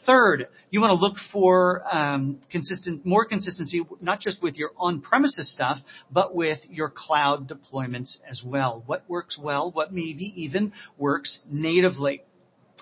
Third, 0.06 0.48
you 0.70 0.82
want 0.82 0.92
to 0.92 1.00
look 1.00 1.18
for 1.32 1.84
um, 1.94 2.40
consistent, 2.52 3.03
more 3.04 3.26
consistency, 3.26 3.82
not 4.02 4.20
just 4.20 4.42
with 4.42 4.58
your 4.58 4.72
on-premises 4.78 5.52
stuff, 5.52 5.78
but 6.12 6.34
with 6.36 6.60
your 6.70 6.92
cloud 6.96 7.50
deployments 7.50 8.18
as 8.30 8.42
well. 8.46 8.84
What 8.86 9.04
works 9.08 9.38
well, 9.42 9.72
what 9.72 9.94
maybe 9.94 10.34
even 10.44 10.74
works 10.98 11.40
natively. 11.50 12.24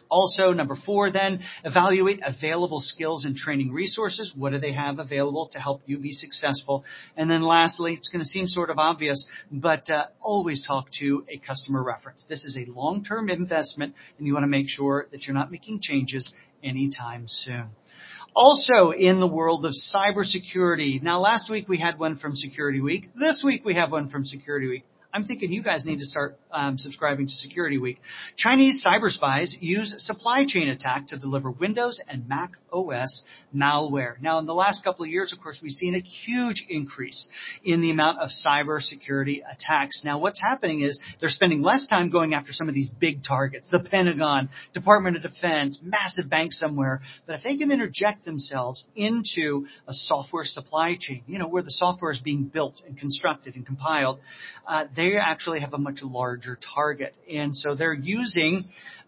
Also, 0.09 0.51
number 0.51 0.75
four, 0.75 1.09
then 1.11 1.41
evaluate 1.63 2.19
available 2.25 2.79
skills 2.81 3.23
and 3.23 3.35
training 3.35 3.71
resources. 3.71 4.33
What 4.35 4.51
do 4.51 4.59
they 4.59 4.73
have 4.73 4.99
available 4.99 5.47
to 5.53 5.59
help 5.59 5.81
you 5.85 5.99
be 5.99 6.11
successful? 6.11 6.83
And 7.15 7.29
then 7.31 7.41
lastly, 7.41 7.93
it's 7.93 8.09
going 8.09 8.19
to 8.21 8.25
seem 8.25 8.47
sort 8.47 8.69
of 8.69 8.77
obvious, 8.77 9.25
but 9.51 9.89
uh, 9.89 10.07
always 10.21 10.65
talk 10.65 10.87
to 10.99 11.25
a 11.29 11.37
customer 11.37 11.81
reference. 11.83 12.25
This 12.27 12.43
is 12.43 12.57
a 12.57 12.69
long-term 12.71 13.29
investment, 13.29 13.95
and 14.17 14.27
you 14.27 14.33
want 14.33 14.43
to 14.43 14.47
make 14.49 14.67
sure 14.67 15.07
that 15.11 15.25
you're 15.25 15.33
not 15.33 15.51
making 15.51 15.79
changes 15.81 16.33
anytime 16.63 17.23
soon. 17.27 17.69
Also 18.33 18.91
in 18.91 19.19
the 19.19 19.27
world 19.27 19.65
of 19.65 19.73
cybersecurity. 19.93 21.01
Now 21.01 21.19
last 21.19 21.49
week 21.49 21.67
we 21.67 21.77
had 21.77 21.99
one 21.99 22.17
from 22.17 22.35
Security 22.35 22.79
Week. 22.79 23.09
This 23.13 23.41
week 23.43 23.65
we 23.65 23.75
have 23.75 23.91
one 23.91 24.09
from 24.09 24.23
Security 24.23 24.67
Week. 24.67 24.85
I'm 25.13 25.25
thinking 25.25 25.51
you 25.51 25.63
guys 25.63 25.85
need 25.85 25.97
to 25.97 26.05
start 26.05 26.37
um, 26.53 26.77
subscribing 26.77 27.27
to 27.27 27.33
Security 27.33 27.77
Week. 27.77 27.99
Chinese 28.35 28.83
cyber 28.85 29.09
spies 29.09 29.55
use 29.59 29.93
supply 29.97 30.45
chain 30.47 30.69
attack 30.69 31.07
to 31.07 31.17
deliver 31.17 31.51
Windows 31.51 31.99
and 32.07 32.27
Mac 32.27 32.51
OS 32.71 33.23
malware. 33.55 34.21
Now, 34.21 34.39
in 34.39 34.45
the 34.45 34.53
last 34.53 34.83
couple 34.83 35.03
of 35.05 35.11
years, 35.11 35.33
of 35.33 35.41
course, 35.41 35.59
we've 35.61 35.71
seen 35.71 35.95
a 35.95 35.99
huge 35.99 36.65
increase 36.69 37.29
in 37.63 37.81
the 37.81 37.91
amount 37.91 38.19
of 38.19 38.29
cyber 38.29 38.81
security 38.81 39.43
attacks. 39.49 40.01
Now, 40.03 40.19
what's 40.19 40.41
happening 40.41 40.81
is 40.81 40.99
they're 41.19 41.29
spending 41.29 41.61
less 41.61 41.87
time 41.87 42.09
going 42.09 42.33
after 42.33 42.51
some 42.51 42.69
of 42.69 42.75
these 42.75 42.89
big 42.89 43.23
targets, 43.23 43.69
the 43.69 43.79
Pentagon, 43.79 44.49
Department 44.73 45.17
of 45.17 45.23
Defense, 45.23 45.79
massive 45.83 46.29
bank 46.29 46.53
somewhere. 46.53 47.01
But 47.25 47.35
if 47.35 47.43
they 47.43 47.57
can 47.57 47.71
interject 47.71 48.25
themselves 48.25 48.83
into 48.95 49.67
a 49.87 49.93
software 49.93 50.45
supply 50.45 50.95
chain, 50.99 51.23
you 51.27 51.39
know, 51.39 51.47
where 51.47 51.63
the 51.63 51.71
software 51.71 52.11
is 52.11 52.19
being 52.19 52.45
built 52.45 52.81
and 52.87 52.97
constructed 52.97 53.55
and 53.55 53.65
compiled, 53.65 54.19
uh, 54.67 54.85
they 54.95 55.17
actually 55.17 55.59
have 55.59 55.73
a 55.73 55.77
much 55.77 56.01
larger 56.01 56.40
target. 56.75 57.13
And 57.33 57.55
so 57.55 57.75
they're 57.75 57.93
using 57.93 58.65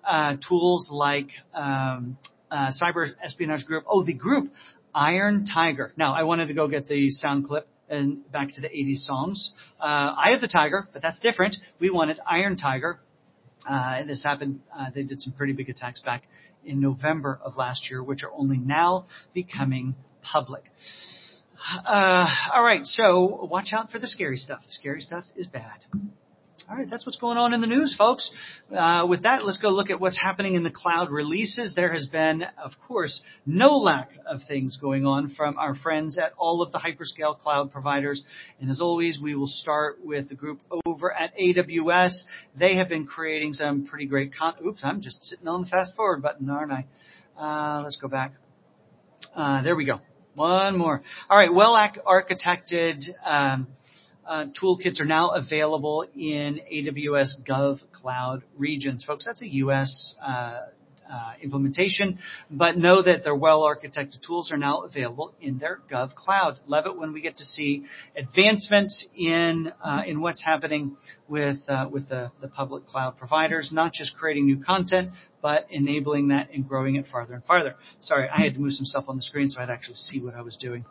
uh, 0.08 0.38
tools 0.48 0.90
like 0.92 1.28
um, 1.54 2.18
uh, 2.52 2.70
cyber 2.82 3.08
espionage 3.24 3.66
group. 3.66 3.84
Oh, 3.88 4.04
the 4.04 4.14
group 4.14 4.52
Iron 4.94 5.46
Tiger. 5.46 5.94
Now, 5.98 6.14
I 6.14 6.24
wanted 6.24 6.48
to 6.48 6.54
go 6.54 6.68
get 6.68 6.88
the 6.88 7.10
sound 7.10 7.48
clip 7.48 7.68
and 7.90 8.30
back 8.32 8.54
to 8.54 8.62
the 8.62 8.70
80s 8.70 9.06
songs. 9.06 9.54
Uh, 9.80 10.14
Eye 10.18 10.32
of 10.36 10.42
the 10.42 10.48
Tiger, 10.48 10.88
but 10.94 11.02
that's 11.02 11.20
different. 11.20 11.58
We 11.80 11.90
wanted 11.90 12.20
Iron 12.28 12.58
Tiger. 12.58 13.00
Uh, 13.68 14.04
this 14.04 14.24
happened. 14.24 14.62
Uh, 14.78 14.88
they 14.94 15.04
did 15.04 15.22
some 15.22 15.34
pretty 15.38 15.54
big 15.54 15.70
attacks 15.70 16.02
back 16.02 16.24
in 16.66 16.80
November 16.80 17.40
of 17.44 17.56
last 17.56 17.90
year, 17.90 18.04
which 18.04 18.24
are 18.24 18.32
only 18.32 18.58
now 18.58 19.06
becoming 19.34 19.96
public. 20.22 20.64
Uh, 21.86 22.28
all 22.54 22.64
right, 22.64 22.86
so 22.86 23.48
watch 23.50 23.70
out 23.72 23.90
for 23.90 24.00
the 24.00 24.08
scary 24.08 24.38
stuff. 24.38 24.62
The 24.66 24.72
scary 24.72 25.02
stuff 25.02 25.24
is 25.36 25.48
bad. 25.48 25.80
All 26.70 26.78
right, 26.78 26.90
that's 26.90 27.06
what's 27.06 27.18
going 27.18 27.38
on 27.38 27.54
in 27.54 27.60
the 27.60 27.68
news, 27.68 27.94
folks. 27.98 28.32
Uh, 28.74 29.06
with 29.08 29.24
that, 29.24 29.44
let's 29.44 29.58
go 29.58 29.68
look 29.68 29.90
at 29.90 30.00
what's 30.00 30.18
happening 30.18 30.56
in 30.56 30.64
the 30.64 30.72
cloud 30.72 31.12
releases. 31.12 31.76
There 31.76 31.92
has 31.92 32.08
been, 32.08 32.44
of 32.64 32.72
course, 32.88 33.22
no 33.46 33.78
lack 33.78 34.12
of 34.26 34.40
things 34.48 34.78
going 34.82 35.06
on 35.06 35.34
from 35.36 35.58
our 35.58 35.76
friends 35.76 36.18
at 36.18 36.32
all 36.38 36.62
of 36.62 36.72
the 36.72 36.78
hyperscale 36.78 37.38
cloud 37.38 37.74
providers. 37.74 38.24
And 38.62 38.70
as 38.70 38.80
always, 38.80 39.20
we 39.22 39.36
will 39.36 39.48
start 39.48 39.98
with 40.06 40.30
the 40.30 40.36
group 40.36 40.62
over 40.86 41.14
at 41.14 41.38
AWS. 41.38 42.24
They 42.58 42.78
have 42.78 42.88
been 42.88 43.08
creating 43.08 43.54
some 43.54 43.86
pretty 43.86 44.06
great 44.06 44.34
con- 44.34 44.56
Oops, 44.66 44.80
I'm 44.84 45.02
just 45.02 45.22
sitting 45.24 45.50
on 45.50 45.62
the 45.62 45.68
fast 45.68 45.98
forward 45.98 46.22
button, 46.22 46.50
aren't 46.50 46.72
I? 46.72 46.86
Uh, 47.38 47.82
let's 47.84 47.98
go 47.98 48.08
back. 48.08 48.36
Uh, 49.36 49.64
there 49.64 49.76
we 49.76 49.84
go. 49.84 50.00
One 50.36 50.78
more. 50.78 51.04
All 51.30 51.38
right, 51.38 51.54
well 51.54 51.74
architected 52.08 53.04
um, 53.26 53.68
uh, 54.28 54.46
toolkits 54.62 55.00
are 55.00 55.06
now 55.06 55.30
available 55.30 56.06
in 56.16 56.60
AWS 56.72 57.48
Gov 57.48 57.80
Cloud 57.92 58.44
regions. 58.58 59.04
Folks, 59.06 59.26
that's 59.26 59.42
a 59.42 59.48
U.S. 59.48 60.16
Uh, 60.26 60.62
uh, 61.12 61.34
implementation, 61.42 62.18
but 62.50 62.78
know 62.78 63.02
that 63.02 63.24
their 63.24 63.36
well 63.36 63.62
architected 63.62 64.26
tools 64.26 64.52
are 64.52 64.58
now 64.58 64.82
available 64.82 65.34
in 65.42 65.60
their 65.60 65.80
Gov 65.92 66.16
Cloud. 66.16 66.60
Love 66.66 66.86
it 66.86 66.98
when 66.98 67.14
we 67.14 67.22
get 67.22 67.38
to 67.38 67.44
see 67.44 67.86
advancements 68.18 69.08
in 69.16 69.72
uh, 69.84 70.02
in 70.08 70.22
what's 70.22 70.44
happening 70.44 70.98
with 71.28 71.58
uh, 71.68 71.88
with 71.92 72.10
the, 72.10 72.32
the 72.42 72.48
public 72.48 72.88
cloud 72.88 73.18
providers, 73.18 73.70
not 73.72 73.94
just 73.94 74.16
creating 74.16 74.46
new 74.46 74.64
content, 74.64 75.12
but 75.42 75.68
enabling 75.70 76.30
that 76.30 76.50
and 76.52 76.68
growing 76.68 76.96
it 76.96 77.06
farther 77.12 77.34
and 77.34 77.44
farther. 77.44 77.76
Sorry, 78.00 78.28
I 78.30 78.42
had 78.42 78.54
to 78.56 78.60
move 78.60 78.74
some 78.74 78.86
stuff 78.86 79.06
on 79.08 79.18
the 79.18 79.22
screen 79.22 79.50
so 79.50 79.62
I'd 79.62 79.70
actually 79.70 79.96
see 79.96 80.24
what 80.24 80.36
I 80.36 80.42
was 80.42 80.58
doing 80.58 80.86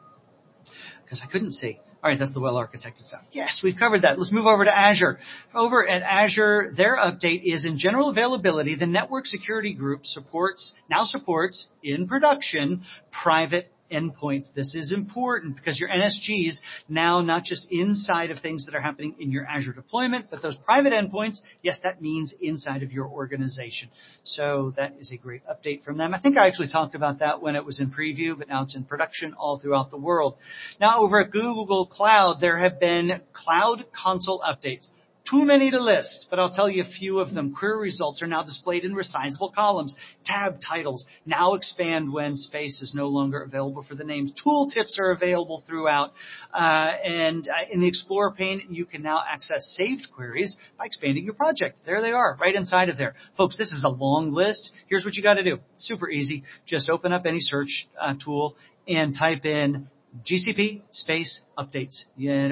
because 1.04 1.22
I 1.26 1.30
couldn't 1.30 1.52
see. 1.52 1.80
All 2.02 2.10
right, 2.10 2.18
that's 2.18 2.34
the 2.34 2.40
well 2.40 2.54
architected 2.54 3.06
stuff. 3.06 3.22
Yes, 3.30 3.60
we've 3.62 3.78
covered 3.78 4.02
that. 4.02 4.18
Let's 4.18 4.32
move 4.32 4.46
over 4.46 4.64
to 4.64 4.76
Azure. 4.76 5.18
Over 5.54 5.88
at 5.88 6.02
Azure, 6.02 6.72
their 6.76 6.96
update 6.96 7.42
is 7.44 7.64
in 7.64 7.78
general 7.78 8.10
availability. 8.10 8.74
The 8.74 8.86
network 8.86 9.26
security 9.26 9.72
group 9.72 10.04
supports, 10.04 10.72
now 10.90 11.04
supports 11.04 11.68
in 11.80 12.08
production 12.08 12.82
private 13.22 13.71
endpoints. 13.92 14.52
This 14.54 14.74
is 14.74 14.92
important 14.92 15.56
because 15.56 15.78
your 15.78 15.88
NSGs 15.88 16.56
now 16.88 17.20
not 17.20 17.44
just 17.44 17.66
inside 17.70 18.30
of 18.30 18.38
things 18.40 18.66
that 18.66 18.74
are 18.74 18.80
happening 18.80 19.16
in 19.18 19.30
your 19.30 19.46
Azure 19.46 19.72
deployment, 19.72 20.30
but 20.30 20.42
those 20.42 20.56
private 20.56 20.92
endpoints, 20.92 21.38
yes, 21.62 21.80
that 21.82 22.00
means 22.00 22.34
inside 22.40 22.82
of 22.82 22.92
your 22.92 23.06
organization. 23.06 23.88
So 24.24 24.72
that 24.76 24.94
is 25.00 25.12
a 25.12 25.16
great 25.16 25.42
update 25.46 25.84
from 25.84 25.98
them. 25.98 26.14
I 26.14 26.20
think 26.20 26.36
I 26.36 26.46
actually 26.46 26.68
talked 26.68 26.94
about 26.94 27.18
that 27.20 27.42
when 27.42 27.56
it 27.56 27.64
was 27.64 27.80
in 27.80 27.90
preview, 27.90 28.36
but 28.38 28.48
now 28.48 28.62
it's 28.62 28.76
in 28.76 28.84
production 28.84 29.34
all 29.34 29.58
throughout 29.58 29.90
the 29.90 29.98
world. 29.98 30.36
Now 30.80 31.02
over 31.02 31.20
at 31.20 31.30
Google 31.30 31.86
Cloud, 31.86 32.40
there 32.40 32.58
have 32.58 32.80
been 32.80 33.20
cloud 33.32 33.84
console 33.92 34.40
updates. 34.40 34.86
Too 35.30 35.44
many 35.44 35.70
to 35.70 35.80
list, 35.80 36.26
but 36.30 36.40
I'll 36.40 36.52
tell 36.52 36.68
you 36.68 36.82
a 36.82 36.86
few 36.86 37.20
of 37.20 37.32
them. 37.32 37.54
Query 37.54 37.80
results 37.80 38.22
are 38.22 38.26
now 38.26 38.42
displayed 38.42 38.84
in 38.84 38.92
resizable 38.92 39.54
columns. 39.54 39.94
Tab 40.24 40.60
titles 40.60 41.04
now 41.24 41.54
expand 41.54 42.12
when 42.12 42.34
space 42.34 42.82
is 42.82 42.92
no 42.94 43.06
longer 43.06 43.40
available 43.42 43.84
for 43.84 43.94
the 43.94 44.02
names. 44.02 44.32
Tooltips 44.44 44.98
are 45.00 45.12
available 45.12 45.62
throughout. 45.64 46.12
Uh, 46.52 46.90
and 47.04 47.46
uh, 47.46 47.52
in 47.70 47.80
the 47.80 47.86
Explorer 47.86 48.32
pane, 48.32 48.66
you 48.70 48.84
can 48.84 49.02
now 49.02 49.22
access 49.26 49.76
saved 49.80 50.08
queries 50.14 50.56
by 50.76 50.86
expanding 50.86 51.24
your 51.24 51.34
project. 51.34 51.78
There 51.86 52.02
they 52.02 52.12
are, 52.12 52.36
right 52.40 52.54
inside 52.54 52.88
of 52.88 52.98
there. 52.98 53.14
Folks, 53.36 53.56
this 53.56 53.72
is 53.72 53.84
a 53.84 53.90
long 53.90 54.32
list. 54.32 54.72
Here's 54.88 55.04
what 55.04 55.14
you 55.14 55.22
got 55.22 55.34
to 55.34 55.44
do. 55.44 55.58
Super 55.76 56.10
easy. 56.10 56.42
Just 56.66 56.90
open 56.90 57.12
up 57.12 57.26
any 57.26 57.40
search 57.40 57.86
uh, 58.00 58.14
tool 58.22 58.56
and 58.88 59.16
type 59.16 59.44
in 59.44 59.88
GCP 60.28 60.82
space 60.90 61.42
updates 61.56 62.02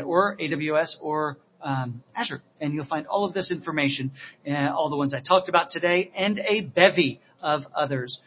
or 0.07 0.37
AWS 0.39 0.95
or 1.03 1.37
um, 1.62 2.03
Azure, 2.14 2.42
and 2.61 2.75
you'll 2.75 2.87
find 2.87 3.07
all 3.07 3.25
of 3.25 3.35
this 3.35 3.51
information, 3.51 4.12
uh, 4.49 4.73
all 4.75 4.90
the 4.90 4.96
ones 4.96 5.14
I 5.14 5.20
talked 5.20 5.49
about 5.49 5.70
today, 5.70 6.11
and 6.16 6.38
a 6.38 6.62
bevy 6.62 7.20
of 7.42 7.62
others. 7.75 8.20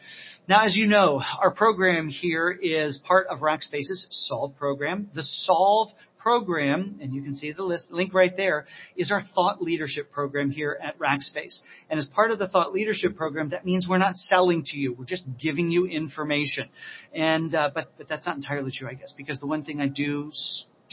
Now, 0.46 0.64
as 0.64 0.76
you 0.76 0.86
know, 0.86 1.22
our 1.40 1.50
program 1.50 2.08
here 2.08 2.50
is 2.50 3.00
part 3.06 3.28
of 3.28 3.38
Rackspace's 3.38 4.06
Solve 4.10 4.56
program. 4.58 5.08
The 5.14 5.22
Solve 5.22 5.88
program, 6.18 6.98
and 7.02 7.14
you 7.14 7.22
can 7.22 7.34
see 7.34 7.52
the 7.52 7.62
list 7.62 7.90
link 7.90 8.12
right 8.12 8.34
there, 8.36 8.66
is 8.96 9.10
our 9.10 9.22
thought 9.34 9.62
leadership 9.62 10.10
program 10.10 10.50
here 10.50 10.78
at 10.82 10.98
Rackspace. 10.98 11.60
And 11.90 11.98
as 11.98 12.06
part 12.06 12.30
of 12.30 12.38
the 12.38 12.48
thought 12.48 12.72
leadership 12.72 13.16
program, 13.16 13.50
that 13.50 13.64
means 13.64 13.86
we're 13.88 13.98
not 13.98 14.16
selling 14.16 14.64
to 14.66 14.76
you; 14.76 14.94
we're 14.98 15.04
just 15.04 15.24
giving 15.40 15.70
you 15.70 15.86
information. 15.86 16.68
And 17.14 17.54
uh, 17.54 17.70
but 17.74 17.92
but 17.96 18.08
that's 18.08 18.26
not 18.26 18.36
entirely 18.36 18.70
true, 18.70 18.88
I 18.88 18.94
guess, 18.94 19.14
because 19.16 19.38
the 19.38 19.46
one 19.46 19.64
thing 19.64 19.80
I 19.80 19.88
do 19.88 20.30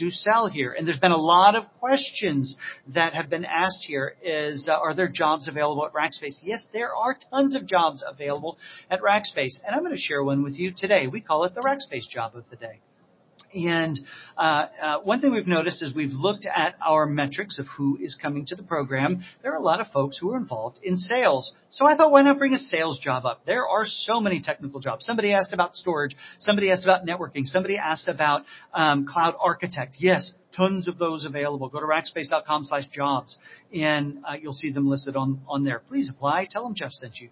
do 0.02 0.10
sell 0.10 0.48
here. 0.48 0.74
And 0.76 0.86
there's 0.86 0.98
been 0.98 1.12
a 1.12 1.16
lot 1.16 1.54
of 1.54 1.64
questions 1.78 2.56
that 2.88 3.14
have 3.14 3.30
been 3.30 3.44
asked 3.44 3.84
here 3.86 4.16
is, 4.22 4.68
uh, 4.70 4.76
are 4.76 4.94
there 4.94 5.08
jobs 5.08 5.48
available 5.48 5.86
at 5.86 5.92
Rackspace? 5.92 6.36
Yes, 6.42 6.68
there 6.72 6.94
are 6.94 7.16
tons 7.30 7.54
of 7.54 7.66
jobs 7.66 8.04
available 8.06 8.58
at 8.90 9.00
Rackspace. 9.00 9.60
And 9.64 9.74
I'm 9.74 9.80
going 9.80 9.92
to 9.92 10.00
share 10.00 10.22
one 10.22 10.42
with 10.42 10.58
you 10.58 10.72
today. 10.76 11.06
We 11.06 11.20
call 11.20 11.44
it 11.44 11.54
the 11.54 11.60
Rackspace 11.60 12.08
job 12.10 12.32
of 12.34 12.44
the 12.50 12.56
day. 12.56 12.80
And 13.54 13.98
uh, 14.36 14.40
uh, 14.40 14.98
one 15.00 15.20
thing 15.20 15.32
we've 15.32 15.46
noticed 15.46 15.82
is 15.82 15.94
we've 15.94 16.12
looked 16.12 16.46
at 16.46 16.74
our 16.86 17.06
metrics 17.06 17.58
of 17.58 17.66
who 17.76 17.98
is 18.00 18.18
coming 18.20 18.46
to 18.46 18.56
the 18.56 18.62
program. 18.62 19.22
There 19.42 19.52
are 19.52 19.58
a 19.58 19.62
lot 19.62 19.80
of 19.80 19.88
folks 19.88 20.16
who 20.18 20.32
are 20.32 20.36
involved 20.36 20.78
in 20.82 20.96
sales. 20.96 21.52
So 21.68 21.86
I 21.86 21.96
thought, 21.96 22.10
why 22.10 22.22
not 22.22 22.38
bring 22.38 22.54
a 22.54 22.58
sales 22.58 22.98
job 22.98 23.26
up? 23.26 23.44
There 23.44 23.66
are 23.66 23.84
so 23.84 24.20
many 24.20 24.40
technical 24.40 24.80
jobs. 24.80 25.04
Somebody 25.04 25.32
asked 25.32 25.52
about 25.52 25.74
storage. 25.74 26.16
Somebody 26.38 26.70
asked 26.70 26.84
about 26.84 27.06
networking. 27.06 27.44
Somebody 27.44 27.76
asked 27.76 28.08
about 28.08 28.42
um, 28.72 29.06
cloud 29.06 29.34
architect. 29.40 29.96
Yes, 29.98 30.32
tons 30.56 30.88
of 30.88 30.98
those 30.98 31.24
available. 31.24 31.68
Go 31.68 31.80
to 31.80 31.86
rackspace.com 31.86 32.64
slash 32.64 32.88
jobs 32.88 33.36
and 33.74 34.18
uh, 34.28 34.34
you'll 34.40 34.52
see 34.52 34.72
them 34.72 34.88
listed 34.88 35.16
on, 35.16 35.40
on 35.48 35.64
there. 35.64 35.82
Please 35.88 36.10
apply. 36.14 36.46
Tell 36.50 36.64
them 36.64 36.74
Jeff 36.74 36.90
sent 36.90 37.16
you. 37.18 37.28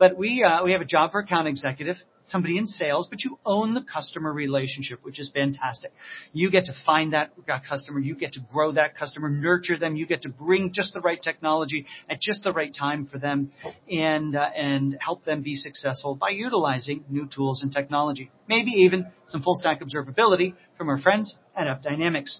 But 0.00 0.16
we 0.16 0.42
uh, 0.42 0.64
we 0.64 0.72
have 0.72 0.80
a 0.80 0.86
job 0.86 1.12
for 1.12 1.20
account 1.20 1.46
executive, 1.46 1.96
somebody 2.24 2.56
in 2.56 2.66
sales, 2.66 3.06
but 3.10 3.22
you 3.22 3.36
own 3.44 3.74
the 3.74 3.82
customer 3.82 4.32
relationship, 4.32 5.00
which 5.02 5.20
is 5.20 5.30
fantastic. 5.32 5.90
You 6.32 6.50
get 6.50 6.64
to 6.64 6.72
find 6.86 7.12
that 7.12 7.32
customer, 7.68 8.00
you 8.00 8.14
get 8.14 8.32
to 8.32 8.40
grow 8.50 8.72
that 8.72 8.96
customer, 8.96 9.28
nurture 9.28 9.76
them, 9.76 9.96
you 9.96 10.06
get 10.06 10.22
to 10.22 10.30
bring 10.30 10.72
just 10.72 10.94
the 10.94 11.02
right 11.02 11.22
technology 11.22 11.84
at 12.08 12.18
just 12.18 12.44
the 12.44 12.52
right 12.52 12.74
time 12.74 13.08
for 13.12 13.18
them, 13.18 13.50
and 13.90 14.34
uh, 14.34 14.48
and 14.56 14.96
help 15.00 15.26
them 15.26 15.42
be 15.42 15.54
successful 15.54 16.14
by 16.14 16.30
utilizing 16.30 17.04
new 17.10 17.28
tools 17.28 17.62
and 17.62 17.70
technology. 17.70 18.30
Maybe 18.48 18.70
even 18.70 19.06
some 19.26 19.42
full 19.42 19.54
stack 19.54 19.82
observability 19.82 20.54
from 20.78 20.88
our 20.88 20.98
friends 20.98 21.36
at 21.54 21.66
AppDynamics. 21.66 22.38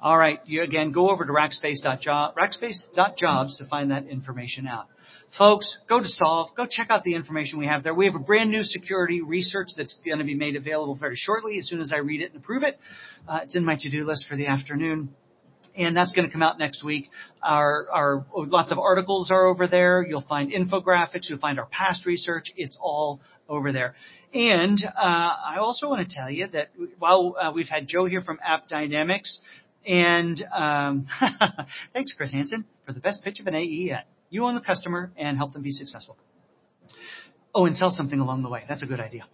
All 0.00 0.16
right, 0.16 0.40
you 0.46 0.62
again 0.62 0.92
go 0.92 1.10
over 1.10 1.26
to 1.26 1.32
rackspace.jobs, 1.32 2.34
rackspace.jobs 2.34 3.56
to 3.56 3.66
find 3.66 3.90
that 3.90 4.06
information 4.06 4.66
out. 4.66 4.86
Folks, 5.38 5.78
go 5.88 6.00
to 6.00 6.06
Solve. 6.06 6.48
Go 6.56 6.66
check 6.68 6.88
out 6.90 7.04
the 7.04 7.14
information 7.14 7.58
we 7.58 7.66
have 7.66 7.84
there. 7.84 7.94
We 7.94 8.06
have 8.06 8.16
a 8.16 8.20
brand 8.20 8.50
new 8.50 8.64
security 8.64 9.20
research 9.20 9.68
that's 9.76 9.98
going 10.04 10.18
to 10.18 10.24
be 10.24 10.34
made 10.34 10.56
available 10.56 10.96
very 10.96 11.14
shortly 11.14 11.58
as 11.58 11.68
soon 11.68 11.80
as 11.80 11.92
I 11.94 11.98
read 11.98 12.20
it 12.20 12.32
and 12.32 12.42
approve 12.42 12.64
it. 12.64 12.78
Uh, 13.28 13.40
it's 13.42 13.54
in 13.54 13.64
my 13.64 13.76
to-do 13.78 14.04
list 14.04 14.26
for 14.28 14.36
the 14.36 14.48
afternoon. 14.48 15.10
And 15.76 15.96
that's 15.96 16.12
going 16.12 16.26
to 16.26 16.32
come 16.32 16.42
out 16.42 16.58
next 16.58 16.84
week. 16.84 17.10
Our, 17.44 17.88
our, 17.92 18.26
lots 18.34 18.72
of 18.72 18.78
articles 18.80 19.30
are 19.30 19.46
over 19.46 19.68
there. 19.68 20.04
You'll 20.06 20.20
find 20.20 20.50
infographics. 20.50 21.28
You'll 21.28 21.38
find 21.38 21.60
our 21.60 21.66
past 21.66 22.06
research. 22.06 22.46
It's 22.56 22.76
all 22.80 23.20
over 23.48 23.72
there. 23.72 23.94
And, 24.34 24.78
uh, 24.84 25.00
I 25.00 25.58
also 25.60 25.88
want 25.88 26.08
to 26.08 26.12
tell 26.12 26.28
you 26.28 26.48
that 26.48 26.70
while 26.98 27.36
uh, 27.40 27.52
we've 27.54 27.68
had 27.68 27.86
Joe 27.86 28.06
here 28.06 28.20
from 28.20 28.38
AppDynamics, 28.38 29.38
and 29.86 30.42
um, 30.52 31.06
thanks, 31.92 32.12
Chris 32.16 32.32
Hansen, 32.32 32.64
for 32.84 32.92
the 32.92 33.00
best 33.00 33.22
pitch 33.22 33.38
of 33.38 33.46
an 33.46 33.54
AE 33.54 33.64
yet. 33.64 34.06
You 34.30 34.46
own 34.46 34.54
the 34.54 34.60
customer 34.60 35.12
and 35.16 35.36
help 35.36 35.52
them 35.52 35.62
be 35.62 35.72
successful. 35.72 36.16
Oh, 37.52 37.66
and 37.66 37.76
sell 37.76 37.90
something 37.90 38.20
along 38.20 38.44
the 38.44 38.48
way. 38.48 38.62
That's 38.68 38.84
a 38.84 38.86
good 38.86 39.00
idea. 39.00 39.26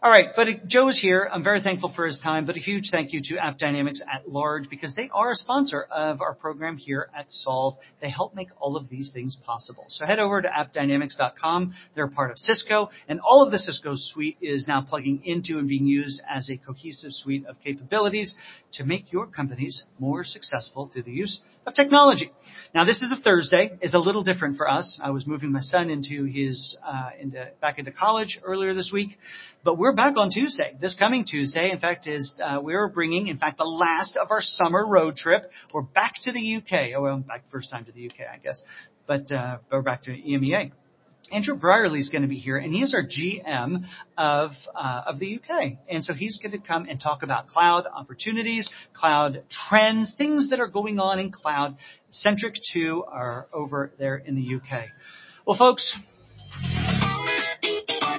All 0.00 0.10
right, 0.10 0.28
but 0.36 0.46
Joe's 0.68 0.98
here. 0.98 1.28
I'm 1.30 1.42
very 1.42 1.60
thankful 1.60 1.92
for 1.94 2.06
his 2.06 2.20
time, 2.20 2.46
but 2.46 2.54
a 2.54 2.60
huge 2.60 2.90
thank 2.92 3.12
you 3.12 3.20
to 3.24 3.34
AppDynamics 3.34 3.98
at 4.00 4.28
large 4.28 4.70
because 4.70 4.94
they 4.94 5.10
are 5.12 5.32
a 5.32 5.34
sponsor 5.34 5.82
of 5.82 6.20
our 6.20 6.34
program 6.34 6.76
here 6.76 7.10
at 7.18 7.28
Solve. 7.28 7.74
They 8.00 8.08
help 8.08 8.32
make 8.32 8.46
all 8.60 8.76
of 8.76 8.88
these 8.88 9.10
things 9.12 9.36
possible. 9.44 9.86
So 9.88 10.06
head 10.06 10.20
over 10.20 10.40
to 10.40 10.48
appdynamics.com. 10.48 11.74
They're 11.96 12.06
part 12.06 12.30
of 12.30 12.38
Cisco, 12.38 12.90
and 13.08 13.18
all 13.18 13.42
of 13.44 13.50
the 13.50 13.58
Cisco 13.58 13.94
suite 13.96 14.38
is 14.40 14.66
now 14.68 14.82
plugging 14.82 15.24
into 15.24 15.58
and 15.58 15.68
being 15.68 15.86
used 15.86 16.22
as 16.30 16.48
a 16.48 16.64
cohesive 16.64 17.10
suite 17.12 17.44
of 17.46 17.56
capabilities 17.64 18.36
to 18.74 18.84
make 18.84 19.12
your 19.12 19.26
companies 19.26 19.82
more 19.98 20.22
successful 20.22 20.88
through 20.92 21.02
the 21.02 21.10
use 21.10 21.40
of 21.68 21.74
technology. 21.74 22.32
Now, 22.74 22.84
this 22.84 23.02
is 23.02 23.12
a 23.12 23.20
Thursday. 23.22 23.70
It's 23.80 23.94
a 23.94 23.98
little 23.98 24.22
different 24.22 24.56
for 24.56 24.68
us. 24.68 25.00
I 25.02 25.10
was 25.10 25.26
moving 25.26 25.52
my 25.52 25.60
son 25.60 25.90
into 25.90 26.24
his 26.24 26.78
uh, 26.86 27.10
into 27.18 27.48
back 27.60 27.78
into 27.78 27.92
college 27.92 28.38
earlier 28.44 28.74
this 28.74 28.90
week, 28.92 29.18
but 29.64 29.78
we're 29.78 29.94
back 29.94 30.14
on 30.16 30.30
Tuesday. 30.30 30.76
This 30.80 30.94
coming 30.94 31.24
Tuesday, 31.24 31.70
in 31.70 31.78
fact, 31.78 32.06
is 32.06 32.34
uh, 32.44 32.60
we're 32.60 32.88
bringing, 32.88 33.28
in 33.28 33.38
fact, 33.38 33.58
the 33.58 33.64
last 33.64 34.16
of 34.16 34.30
our 34.30 34.40
summer 34.42 34.86
road 34.86 35.16
trip. 35.16 35.42
We're 35.72 35.82
back 35.82 36.14
to 36.22 36.32
the 36.32 36.56
UK. 36.56 36.94
Oh, 36.96 37.02
well, 37.02 37.18
back 37.18 37.44
first 37.50 37.70
time 37.70 37.84
to 37.86 37.92
the 37.92 38.06
UK, 38.06 38.26
I 38.32 38.38
guess, 38.38 38.62
but 39.06 39.30
uh, 39.32 39.58
we're 39.70 39.82
back 39.82 40.02
to 40.04 40.10
EMEA. 40.10 40.72
Andrew 41.30 41.56
Brierley 41.56 41.98
is 41.98 42.08
going 42.08 42.22
to 42.22 42.28
be 42.28 42.38
here, 42.38 42.56
and 42.56 42.72
he 42.72 42.82
is 42.82 42.94
our 42.94 43.02
GM 43.02 43.84
of 44.16 44.52
uh, 44.74 45.02
of 45.06 45.18
the 45.18 45.36
UK, 45.38 45.78
and 45.88 46.02
so 46.02 46.14
he's 46.14 46.38
going 46.38 46.52
to 46.52 46.66
come 46.66 46.86
and 46.88 47.00
talk 47.00 47.22
about 47.22 47.48
cloud 47.48 47.84
opportunities, 47.86 48.70
cloud 48.94 49.42
trends, 49.68 50.14
things 50.16 50.50
that 50.50 50.60
are 50.60 50.68
going 50.68 50.98
on 50.98 51.18
in 51.18 51.30
cloud, 51.30 51.76
centric 52.10 52.54
to 52.72 53.04
our 53.04 53.46
over 53.52 53.92
there 53.98 54.16
in 54.16 54.36
the 54.36 54.56
UK. 54.56 54.86
Well, 55.46 55.56
folks. 55.56 55.96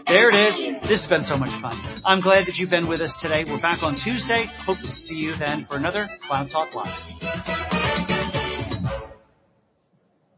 There 0.07 0.29
it 0.29 0.49
is. 0.49 0.57
This 0.89 1.03
has 1.03 1.07
been 1.07 1.21
so 1.21 1.37
much 1.37 1.51
fun. 1.61 2.01
I'm 2.03 2.21
glad 2.21 2.47
that 2.47 2.55
you've 2.55 2.71
been 2.71 2.89
with 2.89 2.99
us 2.99 3.15
today. 3.21 3.45
We're 3.45 3.61
back 3.61 3.83
on 3.83 3.99
Tuesday. 4.03 4.47
Hope 4.65 4.79
to 4.79 4.91
see 4.91 5.15
you 5.15 5.33
then 5.37 5.67
for 5.69 5.77
another 5.77 6.09
Cloud 6.27 6.49
Talk 6.49 6.73
Live. 6.73 7.58